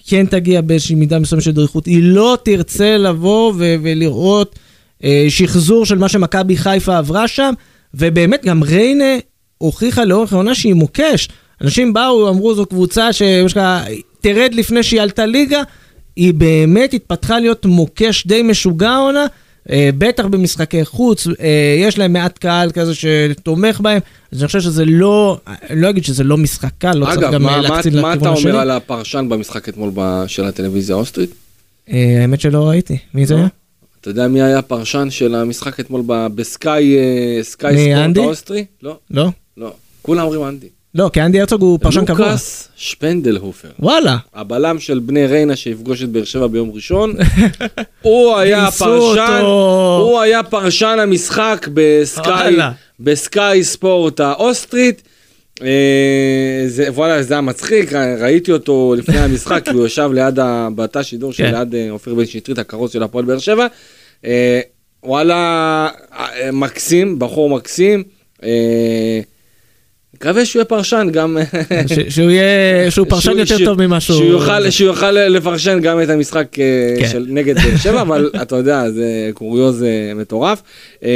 [0.06, 1.86] כן תגיע באיזושהי מידה מסוימת של דריכות.
[1.86, 4.58] היא לא תרצה לבוא ו- ולראות
[5.04, 7.52] אה, שחזור של מה שמכבי חיפה עברה שם,
[7.94, 9.18] ובאמת גם ריינה
[9.58, 11.28] הוכיחה לאורך העונה שהיא מוקש.
[11.60, 15.62] אנשים באו, אמרו זו קבוצה שתרד לפני שהיא עלתה ליגה.
[16.16, 19.26] היא באמת התפתחה להיות מוקש די משוגע עונה,
[19.70, 24.00] אה, בטח במשחקי חוץ, אה, יש להם מעט קהל כזה שתומך בהם,
[24.32, 25.38] אז אני חושב שזה לא,
[25.70, 28.12] אני לא אגיד שזה לא משחק קל, לא צריך גם אה, להקצין לכיוון השני.
[28.12, 29.90] אגב, מה אתה אומר על הפרשן במשחק אתמול
[30.26, 31.30] של הטלוויזיה האוסטרית?
[31.88, 33.38] האמת שלא ראיתי, מי זה לא?
[33.38, 33.48] היה?
[34.00, 36.96] אתה יודע מי היה הפרשן של המשחק אתמול ב-Sky
[37.42, 38.64] Sport האוסטרי?
[38.82, 38.98] לא.
[39.10, 39.28] לא?
[39.56, 39.72] לא.
[40.02, 40.68] כולם אומרים אנדי.
[40.94, 42.26] לא, כי אנדי הרצוג הוא פרשן קבוע.
[42.26, 43.68] לוקאס שפנדלהופר.
[43.78, 44.16] וואלה.
[44.34, 47.14] הבלם של בני ריינה שיפגוש את באר שבע ביום ראשון.
[48.02, 52.56] הוא היה פרשן, הוא היה פרשן המשחק בסקאי,
[53.00, 55.02] בסקאי ספורט האוסטרית.
[55.62, 60.38] אה, זה, וואלה, זה היה מצחיק, ראיתי אותו לפני המשחק, כי הוא ישב ליד
[60.74, 61.54] בתא שידור של כן.
[61.54, 63.66] ליד אה, אופיר בן שטרית, הכרוז של הפועל באר שבע.
[64.24, 64.60] אה,
[65.02, 65.88] וואלה,
[66.52, 68.02] מקסים, בחור מקסים.
[70.20, 71.36] מקווה שהוא יהיה פרשן גם...
[72.08, 74.18] שהוא יהיה, שהוא פרשן יותר טוב ממה שהוא...
[74.70, 77.08] שהוא יוכל לפרשן גם את המשחק אה, כן.
[77.08, 80.62] של נגד באר שבע, אבל אתה יודע, זה קוריוז אה, מטורף.
[81.02, 81.08] אמ,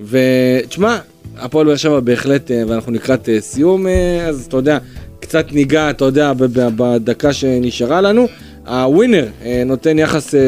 [0.00, 0.98] ותשמע,
[1.36, 3.86] הפועל באר שבע בהחלט, אה, ואנחנו לקראת סיום,
[4.28, 4.78] אז אתה יודע,
[5.20, 6.32] קצת ניגע, אתה יודע,
[6.76, 8.28] בדקה שנשארה לנו.
[8.66, 10.40] הווינר אה, נותן יחס אה,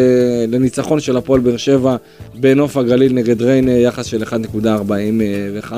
[0.49, 1.97] לניצחון של הפועל באר שבע
[2.35, 5.73] בנוף הגליל נגד ריינה, יחס של 1.45,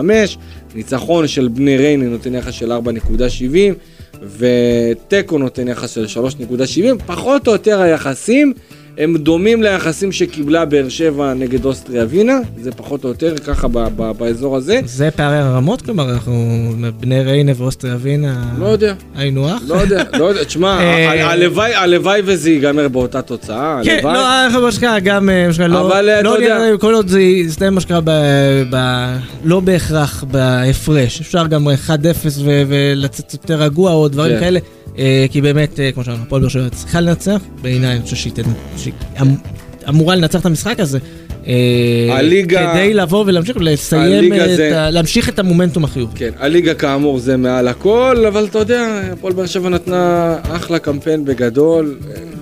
[0.74, 7.53] ניצחון של בני ריינה נותן יחס של 4.70 ותיקו נותן יחס של 3.70, פחות או
[7.53, 8.53] יותר היחסים
[8.99, 13.88] הם דומים ליחסים שקיבלה באר שבע נגד אוסטריה ווינה, זה פחות או יותר ככה ב-
[13.97, 14.80] ב- באזור הזה.
[14.84, 15.82] זה פערי הרמות?
[15.82, 16.64] כלומר, אנחנו
[17.01, 18.45] בני ריינה ואוסטריה ווינה...
[18.59, 18.95] לא יודע.
[19.16, 19.62] היינו אח?
[19.66, 20.45] לא יודע, לא יודע.
[20.45, 21.32] תשמע, אה,
[21.82, 25.86] הלוואי וזה ייגמר באותה תוצאה, כן, לא, איך מה שקרה, גם, אה, מה שקרה, לא,
[25.86, 26.76] אבל אה, לא יודע...
[26.80, 28.01] כל עוד זה יסתיים מה שקרה,
[29.45, 31.20] לא בהכרח בהפרש.
[31.20, 31.91] אפשר גם 1-0
[32.45, 34.41] ולצאת יותר רגוע או דברים כן.
[34.41, 34.61] כאלה.
[35.30, 38.32] כי באמת, כמו שאמרנו, הפועל באר שבע צריכה לנצח, בעיניי אני חושב שהיא
[39.22, 39.35] אמ-
[39.89, 40.99] אמורה לנצח את המשחק הזה.
[41.47, 42.72] אה, הליגה...
[42.72, 44.89] כדי לבוא ולהמשיך ולסיים, את זה...
[44.91, 46.18] להמשיך את המומנטום החיובי.
[46.18, 51.24] כן, הליגה כאמור זה מעל הכל, אבל אתה יודע, הפועל באר שבע נתנה אחלה קמפיין
[51.24, 51.97] בגדול,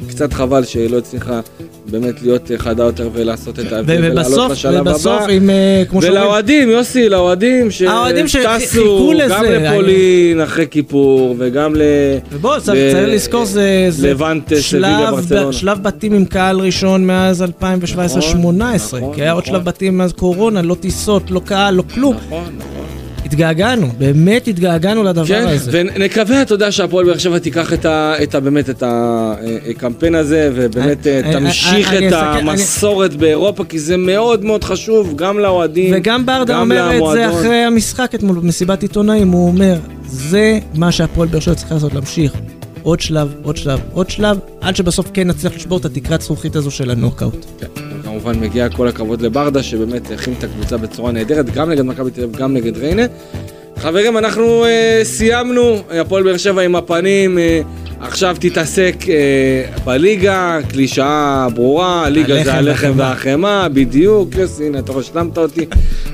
[0.08, 1.40] קצת חבל שהיא לא הצליחה
[1.90, 5.32] באמת להיות חדה יותר ולעשות את ההבדל ולעלות לשלב ובסוף, הבא.
[5.32, 6.00] עם, אה, כמו.
[6.02, 7.70] ולאוהדים, יוסי, לאוהדים
[8.28, 11.82] שטסו גם לפולין אחרי כיפור וגם ל...
[12.32, 13.88] ובוא, צריך לזכור, זה,
[15.50, 17.46] שלב בתים עם קהל ראשון מאז 2017-2018,
[18.06, 19.54] נכון, נכון, כי היה עוד נכון.
[19.54, 22.16] שלב בתים מאז קורונה, לא טיסות, לא קהל, לא כלום.
[22.16, 22.77] נכון, נכון.
[23.28, 25.70] התגעגענו, באמת התגעגענו לדבר כן, הזה.
[25.74, 30.50] ונקווה, אתה יודע, שהפועל באר שבע תיקח את ה, את ה, באמת את הקמפיין הזה,
[30.54, 33.18] ובאמת אני, אה, תמשיך אני, את אני, המסורת אני...
[33.18, 36.96] באירופה, כי זה מאוד מאוד חשוב, גם לאוהדים, וגם ברדה אומר.
[36.96, 41.74] את זה אחרי המשחק אתמול במסיבת עיתונאים, הוא אומר, זה מה שהפועל באר שבע צריכה
[41.74, 42.32] לעשות, להמשיך.
[42.82, 46.70] עוד שלב, עוד שלב, עוד שלב, עד שבסוף כן נצליח לשבור את התקרת זכוכית הזו
[46.70, 47.46] של הנוקאוט.
[47.60, 47.87] כן,
[48.22, 52.22] כמובן מגיע כל הכבוד לברדה, שבאמת הכין את הקבוצה בצורה נהדרת, גם נגד מכבי תל
[52.22, 53.02] אביב, גם נגד ריינה.
[53.76, 57.60] חברים, אנחנו אה, סיימנו, הפועל באר שבע עם הפנים, אה,
[58.00, 59.14] עכשיו תתעסק אה,
[59.84, 65.66] בליגה, קלישאה ברורה, הליגה זה הלחם והחמאה, בדיוק, יוסי, הנה אתה רשמת אותי.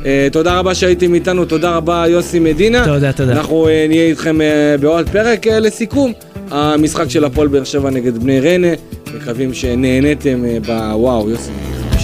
[0.07, 2.84] אה, תודה רבה שהייתם איתנו, תודה רבה יוסי מדינה.
[2.84, 3.32] תודה, תודה.
[3.32, 6.12] אנחנו אה, נהיה איתכם אה, בעוד פרק אה, לסיכום.
[6.50, 8.68] המשחק של הפועל באר שבע נגד בני ריינה,
[9.16, 11.50] מקווים שנהניתם אה, בוואו, יוסי,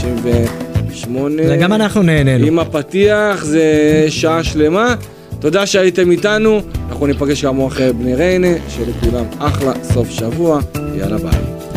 [0.01, 1.43] 58.
[1.49, 2.47] וגם אנחנו נהנינו.
[2.47, 3.65] עם הפתיח זה
[4.09, 4.95] שעה שלמה.
[5.41, 10.61] תודה שהייתם איתנו, אנחנו ניפגש גם אחרי בני ריינה, שלכולם אחלה סוף שבוע,
[10.99, 11.70] יאללה ביי.